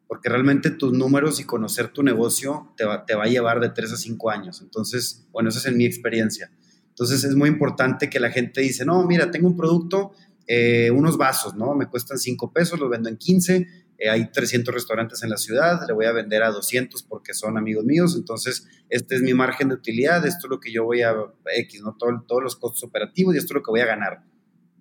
porque 0.09 0.31
realmente 0.31 0.71
tus 0.71 0.95
números 0.95 1.39
y 1.41 1.45
conocer 1.45 1.89
tu 1.89 2.03
negocio 2.03 2.73
te 2.77 2.85
va, 2.87 3.05
a 3.05 3.27
llevar 3.27 3.61
de 3.61 3.69
3 3.69 3.93
a 3.93 3.97
5 3.99 4.31
años. 4.31 4.63
Entonces, 4.63 5.27
bueno, 5.33 5.51
esa 5.51 5.59
es 5.59 5.67
en 5.67 5.77
mi 5.77 5.85
experiencia. 5.85 6.51
Entonces 6.89 7.23
es 7.23 7.37
muy 7.37 7.51
importante 7.51 8.09
que 8.09 8.19
la 8.19 8.31
gente 8.31 8.63
dice, 8.63 8.87
no, 8.87 9.07
mira, 9.07 9.31
tengo 9.31 9.47
un 9.47 9.59
producto, 9.59 10.13
eh, 10.47 10.91
unos 10.91 11.19
vasos, 11.19 11.55
¿no? 11.55 11.75
Me 11.75 11.87
cuestan 11.87 12.19
5 12.19 12.51
pesos, 12.55 12.81
los 12.81 12.89
vendo 12.89 13.11
en 13.11 13.19
15, 13.19 13.67
eh, 13.99 14.09
hay 14.09 14.31
300 14.31 14.73
restaurantes 14.75 15.23
en 15.23 15.29
la 15.29 15.37
ciudad, 15.37 15.83
le 15.87 15.93
voy 15.93 16.07
a 16.07 16.13
vender 16.13 16.45
a 16.45 16.51
200 16.51 17.03
porque 17.03 17.35
son 17.35 17.59
amigos 17.59 17.85
míos, 17.85 18.15
entonces 18.17 18.67
este 18.89 19.17
es 19.17 19.23
mi 19.23 19.35
margen 19.35 19.69
de 19.69 19.75
utilidad, 19.75 20.25
esto 20.27 20.47
es 20.47 20.51
lo 20.51 20.61
que 20.61 20.73
yo 20.73 20.85
voy 20.85 21.03
a 21.03 21.15
X, 21.57 21.83
¿no? 21.83 21.95
todos 21.99 22.43
los 22.43 22.57
costos 22.57 22.85
operativos 22.85 23.35
y 23.35 23.39
esto 23.39 23.53
es 23.53 23.57
lo 23.57 23.63
que 23.63 23.71
voy 23.71 23.81
a 23.81 23.87
ganar. 23.87 24.23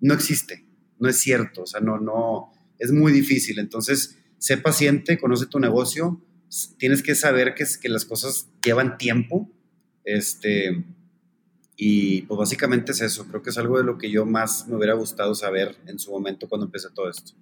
No 0.00 0.14
existe, 0.14 0.66
no 0.98 1.08
es 1.08 1.18
cierto, 1.18 1.62
o 1.62 1.66
sea, 1.66 1.80
no, 1.80 1.98
no, 1.98 2.52
es 2.78 2.92
muy 2.92 3.12
difícil. 3.12 3.58
Entonces, 3.58 4.18
sé 4.38 4.58
paciente, 4.58 5.18
conoce 5.18 5.46
tu 5.46 5.58
negocio, 5.58 6.22
tienes 6.78 7.02
que 7.02 7.14
saber 7.14 7.54
que, 7.54 7.64
que 7.80 7.88
las 7.88 8.04
cosas 8.04 8.48
llevan 8.64 8.98
tiempo, 8.98 9.50
este, 10.04 10.84
y 11.76 12.22
pues 12.22 12.38
básicamente 12.38 12.92
es 12.92 13.00
eso, 13.02 13.26
creo 13.28 13.42
que 13.42 13.50
es 13.50 13.58
algo 13.58 13.78
de 13.78 13.84
lo 13.84 13.98
que 13.98 14.10
yo 14.10 14.24
más 14.24 14.66
me 14.66 14.76
hubiera 14.76 14.94
gustado 14.94 15.34
saber 15.34 15.76
en 15.86 15.98
su 15.98 16.10
momento 16.10 16.48
cuando 16.48 16.66
empecé 16.66 16.88
todo 16.94 17.10
esto. 17.10 17.32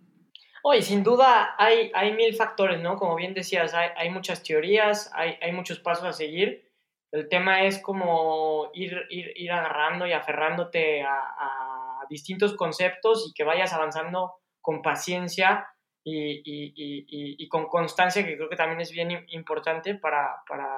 Oye, 0.66 0.80
sin 0.80 1.02
duda 1.02 1.54
hay, 1.58 1.90
hay 1.94 2.14
mil 2.14 2.34
factores, 2.34 2.80
¿no? 2.80 2.96
Como 2.96 3.14
bien 3.16 3.34
decías, 3.34 3.74
hay, 3.74 3.90
hay 3.96 4.10
muchas 4.10 4.42
teorías, 4.42 5.10
hay, 5.12 5.36
hay, 5.42 5.52
muchos 5.52 5.78
pasos 5.78 6.06
a 6.06 6.12
seguir. 6.14 6.72
El 7.12 7.28
tema 7.28 7.64
es 7.64 7.78
como 7.78 8.70
ir, 8.72 8.96
ir, 9.10 9.32
ir 9.36 9.52
agarrando 9.52 10.06
y 10.06 10.12
aferrándote 10.12 11.02
a, 11.02 11.18
a, 11.18 11.73
distintos 12.08 12.56
conceptos 12.56 13.26
y 13.28 13.32
que 13.34 13.44
vayas 13.44 13.72
avanzando 13.72 14.34
con 14.60 14.82
paciencia 14.82 15.66
y, 16.02 16.42
y, 16.44 16.72
y, 16.76 17.36
y, 17.38 17.48
con 17.48 17.66
constancia, 17.66 18.24
que 18.24 18.36
creo 18.36 18.48
que 18.48 18.56
también 18.56 18.80
es 18.80 18.90
bien 18.90 19.24
importante 19.28 19.94
para, 19.94 20.42
para 20.46 20.68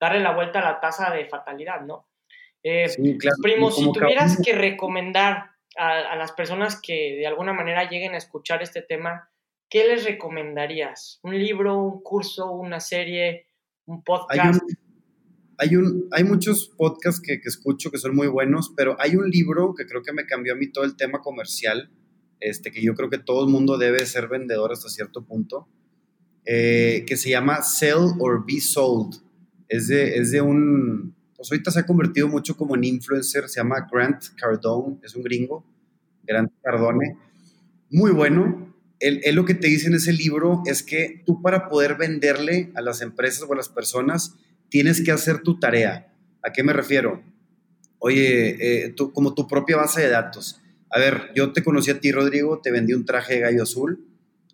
darle 0.00 0.20
la 0.20 0.32
vuelta 0.32 0.60
a 0.60 0.64
la 0.64 0.80
tasa 0.80 1.10
de 1.10 1.26
fatalidad, 1.26 1.80
¿no? 1.80 2.08
Eh, 2.62 2.86
Primo, 3.42 3.70
si 3.70 3.92
tuvieras 3.92 4.40
que 4.42 4.54
recomendar 4.54 5.50
a, 5.76 6.16
las 6.16 6.32
personas 6.32 6.80
que 6.80 7.16
de 7.16 7.26
alguna 7.26 7.52
manera 7.52 7.88
lleguen 7.88 8.14
a 8.14 8.18
escuchar 8.18 8.62
este 8.62 8.80
tema, 8.80 9.30
¿qué 9.68 9.86
les 9.86 10.04
recomendarías? 10.04 11.20
¿Un 11.22 11.38
libro, 11.38 11.76
un 11.78 12.02
curso, 12.02 12.52
una 12.52 12.80
serie, 12.80 13.48
un 13.86 14.02
podcast? 14.02 14.40
Hay, 14.40 14.48
un, 14.50 14.83
hay, 15.58 16.24
muchos 16.24 16.72
podcasts 16.76 17.20
que, 17.20 17.40
escucho 17.44 17.90
que 17.90 17.98
son 17.98 18.14
muy 18.14 18.26
buenos, 18.26 18.72
pero 18.76 18.96
hay 19.00 19.16
un 19.16 19.30
libro 19.30 19.74
que 19.74 19.86
creo 19.86 20.02
que 20.02 20.12
me 20.12 20.26
cambió 20.26 20.54
a 20.54 20.56
mí 20.56 20.70
todo 20.70 20.84
el 20.84 20.96
tema 20.96 21.20
comercial, 21.20 21.90
este, 22.40 22.70
que 22.70 22.82
yo 22.82 22.94
creo 22.94 23.10
que 23.10 23.18
todo 23.18 23.44
el 23.44 23.50
mundo 23.50 23.78
debe 23.78 24.04
ser 24.06 24.28
vendedor 24.28 24.72
hasta 24.72 24.88
cierto 24.88 25.24
punto, 25.24 25.68
eh, 26.44 27.04
que 27.06 27.16
se 27.16 27.30
llama 27.30 27.62
Sell 27.62 28.14
or 28.18 28.44
Be 28.46 28.60
Sold. 28.60 29.22
Es 29.68 29.88
de, 29.88 30.16
es 30.16 30.30
de 30.30 30.40
un, 30.40 31.14
pues 31.36 31.50
ahorita 31.50 31.70
se 31.70 31.80
ha 31.80 31.86
convertido 31.86 32.28
mucho 32.28 32.56
como 32.56 32.74
en 32.74 32.84
influencer, 32.84 33.48
se 33.48 33.60
llama 33.60 33.86
Grant 33.90 34.24
Cardone, 34.36 34.98
es 35.02 35.14
un 35.14 35.22
gringo, 35.22 35.64
Grant 36.22 36.52
Cardone, 36.62 37.16
muy 37.90 38.10
bueno. 38.10 38.74
Él, 39.00 39.20
lo 39.34 39.44
que 39.44 39.54
te 39.54 39.68
dice 39.68 39.88
en 39.88 39.94
ese 39.94 40.12
libro 40.12 40.62
es 40.66 40.82
que 40.82 41.22
tú 41.26 41.42
para 41.42 41.68
poder 41.68 41.96
venderle 41.96 42.72
a 42.74 42.80
las 42.80 43.02
empresas 43.02 43.46
o 43.48 43.52
a 43.52 43.56
las 43.56 43.68
personas 43.68 44.36
tienes 44.74 45.04
que 45.04 45.12
hacer 45.12 45.42
tu 45.44 45.60
tarea. 45.60 46.12
¿A 46.42 46.52
qué 46.52 46.64
me 46.64 46.72
refiero? 46.72 47.22
Oye, 48.00 48.56
eh, 48.86 48.88
tú, 48.88 49.12
como 49.12 49.32
tu 49.32 49.46
propia 49.46 49.76
base 49.76 50.00
de 50.00 50.08
datos. 50.08 50.60
A 50.90 50.98
ver, 50.98 51.30
yo 51.36 51.52
te 51.52 51.62
conocí 51.62 51.92
a 51.92 52.00
ti, 52.00 52.10
Rodrigo, 52.10 52.60
te 52.60 52.72
vendí 52.72 52.92
un 52.92 53.04
traje 53.04 53.34
de 53.34 53.40
gallo 53.42 53.62
azul. 53.62 54.04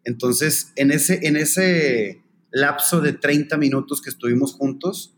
Entonces, 0.04 0.72
en 0.76 0.90
ese, 0.90 1.26
en 1.26 1.36
ese 1.36 2.22
lapso 2.50 3.00
de 3.00 3.14
30 3.14 3.56
minutos 3.56 4.02
que 4.02 4.10
estuvimos 4.10 4.52
juntos, 4.52 5.16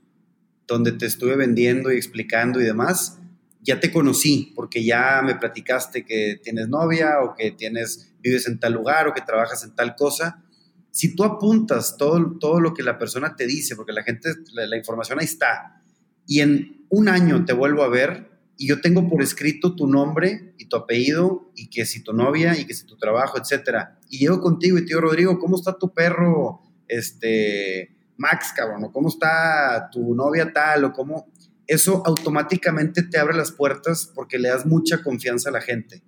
donde 0.68 0.92
te 0.92 1.06
estuve 1.06 1.34
vendiendo 1.34 1.90
y 1.90 1.96
explicando 1.96 2.60
y 2.60 2.64
demás, 2.64 3.18
ya 3.60 3.80
te 3.80 3.90
conocí 3.90 4.52
porque 4.54 4.84
ya 4.84 5.20
me 5.24 5.34
platicaste 5.34 6.04
que 6.04 6.38
tienes 6.40 6.68
novia 6.68 7.22
o 7.22 7.34
que 7.34 7.50
tienes 7.50 8.12
vives 8.20 8.46
en 8.46 8.60
tal 8.60 8.74
lugar 8.74 9.08
o 9.08 9.14
que 9.14 9.20
trabajas 9.22 9.64
en 9.64 9.74
tal 9.74 9.96
cosa. 9.96 10.44
Si 10.92 11.16
tú 11.16 11.24
apuntas 11.24 11.96
todo, 11.96 12.36
todo 12.38 12.60
lo 12.60 12.74
que 12.74 12.82
la 12.82 12.98
persona 12.98 13.34
te 13.34 13.46
dice, 13.46 13.74
porque 13.76 13.92
la 13.92 14.02
gente, 14.02 14.28
la, 14.52 14.76
información 14.76 15.18
ahí 15.18 15.24
está, 15.24 15.82
y 16.26 16.40
en 16.40 16.84
un 16.90 17.08
año 17.08 17.46
te 17.46 17.54
vuelvo 17.54 17.82
a 17.82 17.88
ver 17.88 18.30
y 18.58 18.68
yo 18.68 18.82
tengo 18.82 19.08
por 19.08 19.22
escrito 19.22 19.74
tu 19.74 19.86
nombre 19.86 20.54
y 20.58 20.66
tu 20.66 20.76
apellido 20.76 21.50
y 21.56 21.70
que 21.70 21.86
si 21.86 22.04
tu 22.04 22.12
novia 22.12 22.58
y 22.58 22.66
que 22.66 22.74
si 22.74 22.84
tu 22.84 22.98
trabajo, 22.98 23.38
etcétera, 23.38 23.98
y 24.10 24.18
llego 24.18 24.40
contigo 24.42 24.76
y 24.76 24.82
te 24.82 24.88
digo, 24.88 25.00
Rodrigo, 25.00 25.38
¿cómo 25.38 25.56
está 25.56 25.78
tu 25.78 25.94
perro? 25.94 26.60
Este, 26.86 27.96
Max, 28.18 28.52
cabrón, 28.54 28.92
cómo 28.92 29.08
está 29.08 29.88
tu 29.90 30.14
novia 30.14 30.52
tal, 30.52 30.84
o 30.84 30.92
cómo... 30.92 31.32
Eso 31.66 32.02
automáticamente 32.04 33.02
te 33.02 33.18
abre 33.18 33.34
las 33.34 33.50
puertas 33.50 34.12
porque 34.14 34.38
le 34.38 34.50
das 34.50 34.66
mucha 34.66 35.02
confianza 35.02 35.48
a 35.48 35.52
la 35.52 35.62
gente. 35.62 36.02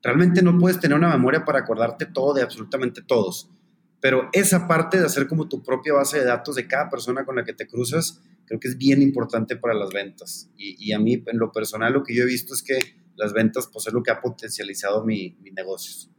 Realmente 0.00 0.42
no 0.42 0.56
puedes 0.58 0.78
tener 0.78 0.96
una 0.96 1.08
memoria 1.08 1.44
para 1.44 1.58
acordarte 1.58 2.06
todo 2.06 2.34
de 2.34 2.42
absolutamente 2.42 3.02
todos, 3.02 3.50
pero 4.00 4.28
esa 4.32 4.68
parte 4.68 4.98
de 4.98 5.06
hacer 5.06 5.26
como 5.26 5.48
tu 5.48 5.62
propia 5.62 5.94
base 5.94 6.18
de 6.18 6.24
datos 6.24 6.54
de 6.54 6.68
cada 6.68 6.88
persona 6.88 7.24
con 7.24 7.36
la 7.36 7.44
que 7.44 7.52
te 7.52 7.66
cruzas, 7.66 8.22
creo 8.46 8.60
que 8.60 8.68
es 8.68 8.78
bien 8.78 9.02
importante 9.02 9.56
para 9.56 9.74
las 9.74 9.90
ventas. 9.90 10.50
Y, 10.56 10.92
a 10.92 10.98
mí, 10.98 11.22
en 11.26 11.38
lo 11.38 11.50
personal, 11.50 11.92
lo 11.92 12.04
que 12.04 12.14
yo 12.14 12.22
he 12.22 12.26
visto 12.26 12.54
es 12.54 12.62
que 12.62 12.78
las 13.16 13.32
ventas, 13.32 13.68
pues 13.72 13.86
es 13.88 13.92
lo 13.92 14.02
que 14.02 14.10
ha 14.10 14.20
potencializado 14.20 15.04
mi, 15.04 15.36
mi 15.40 15.50
negocio. 15.50 16.10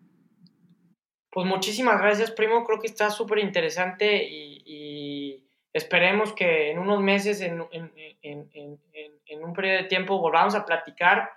Pues 1.32 1.48
muchísimas 1.48 2.02
gracias, 2.02 2.32
primo. 2.32 2.64
Creo 2.66 2.80
que 2.80 2.88
está 2.88 3.10
súper 3.10 3.40
interesante 3.40 4.24
y, 4.24 5.46
esperemos 5.72 6.34
que 6.34 6.72
en 6.72 6.80
unos 6.80 7.00
meses, 7.02 7.42
en, 7.42 7.62
un 7.62 9.54
periodo 9.54 9.78
de 9.78 9.88
tiempo, 9.88 10.20
volvamos 10.20 10.56
a 10.56 10.66
platicar, 10.66 11.30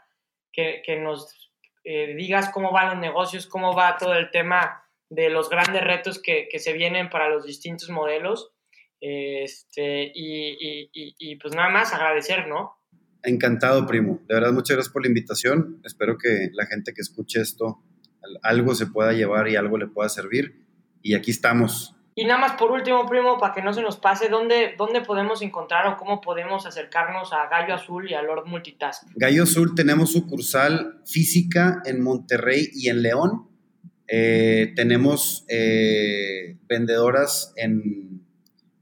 que, 0.50 0.98
nos 1.00 1.52
eh, 1.85 2.14
digas 2.16 2.50
cómo 2.50 2.72
van 2.72 2.90
los 2.90 2.98
negocios, 2.98 3.46
cómo 3.46 3.74
va 3.74 3.96
todo 3.96 4.14
el 4.14 4.31
tema 4.31 4.82
de 5.14 5.31
los 5.31 5.51
grandes 5.51 5.83
retos 5.83 6.20
que, 6.20 6.48
se 6.59 6.72
vienen 6.72 7.11
para 7.11 7.29
los 7.29 7.44
distintos 7.44 7.90
modelos. 7.90 8.53
Este, 9.01 10.12
y, 10.14 10.90
y 10.92 11.37
pues 11.37 11.55
nada 11.55 11.70
más 11.70 11.92
agradecer, 11.92 12.46
¿no? 12.46 12.77
Encantado, 13.25 13.87
primo. 13.87 14.20
De 14.29 14.35
verdad, 14.35 14.53
muchas 14.53 14.77
gracias 14.77 14.92
por 14.92 15.03
la 15.03 15.09
invitación. 15.09 15.81
Espero 15.85 16.16
que 16.18 16.51
la 16.53 16.66
gente 16.66 16.92
que 16.92 17.01
escuche 17.01 17.40
esto 17.40 17.83
algo 18.42 18.75
se 18.75 18.87
pueda 18.87 19.12
llevar 19.12 19.48
y 19.48 19.57
algo 19.57 19.79
le 19.79 19.87
pueda 19.87 20.09
servir. 20.09 20.66
Y 21.03 21.14
aquí 21.14 21.31
estamos. 21.31 21.96
Y 22.14 22.27
nada 22.27 22.40
más 22.40 22.53
por 22.53 22.70
último, 22.70 23.07
primo, 23.07 23.38
para 23.38 23.55
que 23.55 23.62
no 23.62 23.72
se 23.72 23.81
nos 23.81 23.96
pase, 23.96 24.29
¿dónde, 24.29 24.75
dónde 24.77 25.01
podemos 25.01 25.40
encontrar 25.40 25.87
o 25.87 25.96
cómo 25.96 26.20
podemos 26.20 26.66
acercarnos 26.66 27.33
a 27.33 27.48
Gallo 27.48 27.75
Azul 27.75 28.11
y 28.11 28.14
a 28.14 28.22
Lord 28.22 28.46
Multitask? 28.46 29.05
Gallo 29.16 29.44
Azul 29.44 29.75
tenemos 29.75 30.12
sucursal 30.12 31.01
física 31.07 31.81
en 31.87 32.03
Monterrey 32.03 32.68
y 32.75 32.90
en 32.90 33.03
León. 33.03 33.48
Eh, 34.14 34.75
tenemos 34.77 35.46
eh, 35.48 36.59
vendedoras 36.68 37.55
en, 37.57 38.22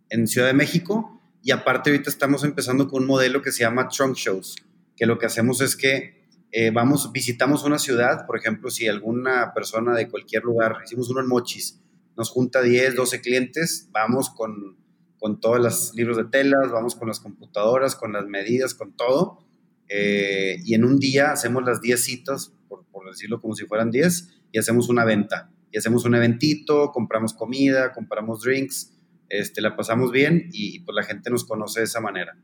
en 0.09 0.27
Ciudad 0.27 0.49
de 0.49 0.55
México 0.55 1.23
y 1.41 1.53
aparte 1.53 1.91
ahorita 1.91 2.11
estamos 2.11 2.43
empezando 2.43 2.89
con 2.89 3.03
un 3.03 3.09
modelo 3.09 3.41
que 3.41 3.53
se 3.53 3.61
llama 3.61 3.87
Trunk 3.87 4.17
Shows, 4.17 4.57
que 4.97 5.07
lo 5.07 5.19
que 5.19 5.27
hacemos 5.27 5.61
es 5.61 5.77
que 5.77 6.27
eh, 6.51 6.73
vamos, 6.73 7.13
visitamos 7.13 7.63
una 7.63 7.79
ciudad, 7.79 8.27
por 8.27 8.37
ejemplo, 8.37 8.71
si 8.71 8.89
alguna 8.89 9.55
persona 9.55 9.95
de 9.95 10.09
cualquier 10.09 10.43
lugar, 10.43 10.79
hicimos 10.85 11.09
uno 11.11 11.21
en 11.21 11.29
Mochis, 11.29 11.81
nos 12.17 12.29
junta 12.29 12.61
10, 12.61 12.97
12 12.97 13.21
clientes, 13.21 13.89
vamos 13.93 14.31
con, 14.31 14.79
con 15.21 15.39
todos 15.39 15.61
los 15.61 15.95
libros 15.95 16.17
de 16.17 16.25
telas, 16.25 16.73
vamos 16.73 16.97
con 16.97 17.07
las 17.07 17.21
computadoras, 17.21 17.95
con 17.95 18.13
las 18.13 18.27
medidas, 18.27 18.75
con 18.75 18.97
todo, 18.97 19.47
eh, 19.89 20.57
y 20.65 20.75
en 20.75 20.85
un 20.85 20.99
día 20.99 21.31
hacemos 21.31 21.63
las 21.65 21.81
10 21.81 22.03
citas, 22.03 22.53
por, 22.69 22.85
por, 22.87 23.09
decirlo 23.09 23.41
como 23.41 23.55
si 23.55 23.65
fueran 23.67 23.93
10, 23.93 24.40
y 24.53 24.59
hacemos 24.59 24.89
una 24.89 25.05
venta, 25.05 25.51
y 25.71 25.79
hacemos 25.79 26.05
un 26.05 26.15
eventito, 26.15 26.91
compramos 26.93 27.35
comida, 27.35 27.93
compramos 27.93 28.43
drinks, 28.43 28.93
este, 29.29 29.61
la 29.61 29.77
pasamos 29.77 30.11
bien 30.11 30.49
y 30.53 30.81
pues 30.81 30.95
la 30.95 31.05
gente 31.05 31.31
nos 31.31 31.45
conoce 31.45 31.81
de 31.81 31.85
esa 31.85 32.01
manera. 32.01 32.37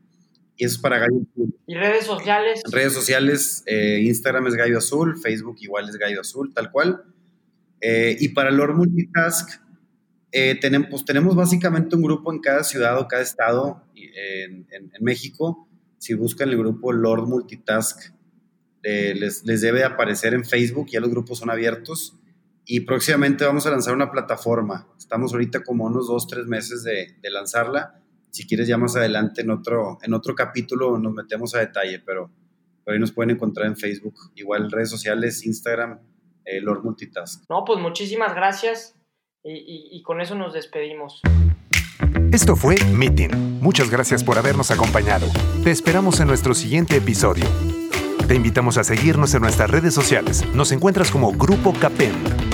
Y 0.55 0.65
eso 0.65 0.75
es 0.75 0.81
para 0.81 0.97
Gallo 0.97 1.21
Azul. 1.31 1.55
¿Y 1.67 1.75
redes 1.75 2.05
sociales? 2.05 2.61
Redes 2.71 2.93
sociales, 2.93 3.63
eh, 3.67 4.01
Instagram 4.03 4.47
es 4.47 4.55
Gallo 4.55 4.79
Azul, 4.79 5.19
Facebook 5.21 5.57
igual 5.59 5.87
es 5.87 5.97
Gallo 5.97 6.21
Azul, 6.21 6.53
tal 6.53 6.71
cual. 6.71 7.03
Eh, 7.79 8.17
y 8.19 8.29
para 8.29 8.49
Lord 8.49 8.75
Multitask, 8.75 9.61
eh, 10.31 10.57
tenemos, 10.59 10.89
pues, 10.89 11.05
tenemos 11.05 11.35
básicamente 11.35 11.95
un 11.95 12.01
grupo 12.01 12.33
en 12.33 12.39
cada 12.39 12.63
ciudad 12.63 12.97
o 12.99 13.07
cada 13.07 13.21
estado 13.21 13.83
en, 13.95 14.65
México. 14.99 15.67
Si 15.99 16.15
buscan 16.15 16.49
el 16.49 16.57
grupo 16.57 16.91
Lord 16.91 17.27
Multitask, 17.27 18.13
les, 19.15 19.43
les, 19.45 19.61
debe 19.61 19.83
aparecer 19.83 20.33
en 20.33 20.45
Facebook, 20.45 20.87
ya 20.89 20.99
los 20.99 21.09
grupos 21.09 21.39
son 21.39 21.49
abiertos. 21.49 22.17
y 22.69 22.81
próximamente 22.81 23.45
vamos 23.45 23.65
a 23.65 23.71
lanzar 23.71 23.93
una 23.95 24.11
plataforma. 24.11 24.87
Estamos 24.97 25.31
ahorita 25.31 25.63
como 25.63 25.85
unos 25.85 26.07
dos, 26.07 26.27
tres 26.27 26.45
meses 26.47 26.83
de, 26.83 27.15
de 27.21 27.29
lanzarla. 27.29 28.01
Si 28.29 28.45
quieres 28.45 28.67
ya 28.67 28.77
más 28.77 28.95
adelante 28.95 29.41
en 29.41 29.49
otro, 29.51 29.97
en 30.03 30.13
otro 30.13 30.35
capítulo 30.35 30.99
nos 30.99 31.13
metemos 31.13 31.55
a 31.55 31.59
detalle, 31.59 31.99
pero 32.05 32.29
por 32.83 32.93
ahí 32.93 32.99
nos 32.99 33.11
pueden 33.13 33.31
encontrar 33.31 33.67
en 33.67 33.77
Facebook, 33.77 34.15
igual 34.35 34.69
redes 34.69 34.89
sociales, 34.89 35.45
Instagram, 35.45 35.99
eh, 36.45 36.59
Lord 36.61 36.83
Multitask. 36.83 37.45
No, 37.49 37.63
pues 37.65 37.79
muchísimas 37.79 38.35
gracias 38.35 38.95
y, 39.43 39.89
y 39.91 40.03
con 40.03 40.19
eso 40.19 40.35
nos 40.35 40.53
despedimos. 40.53 41.21
Esto 42.33 42.55
fue 42.57 42.75
Meeting. 42.93 43.61
Muchas 43.61 43.89
gracias 43.89 44.23
por 44.23 44.37
habernos 44.37 44.71
acompañado. 44.71 45.27
Te 45.63 45.71
esperamos 45.71 46.19
en 46.19 46.27
nuestro 46.27 46.53
siguiente 46.53 46.97
episodio. 46.97 47.45
Te 48.27 48.35
invitamos 48.35 48.77
a 48.77 48.83
seguirnos 48.83 49.33
en 49.35 49.41
nuestras 49.41 49.69
redes 49.69 49.93
sociales. 49.93 50.43
Nos 50.53 50.73
encuentras 50.73 51.11
como 51.11 51.31
Grupo 51.31 51.71
Capen. 51.73 52.46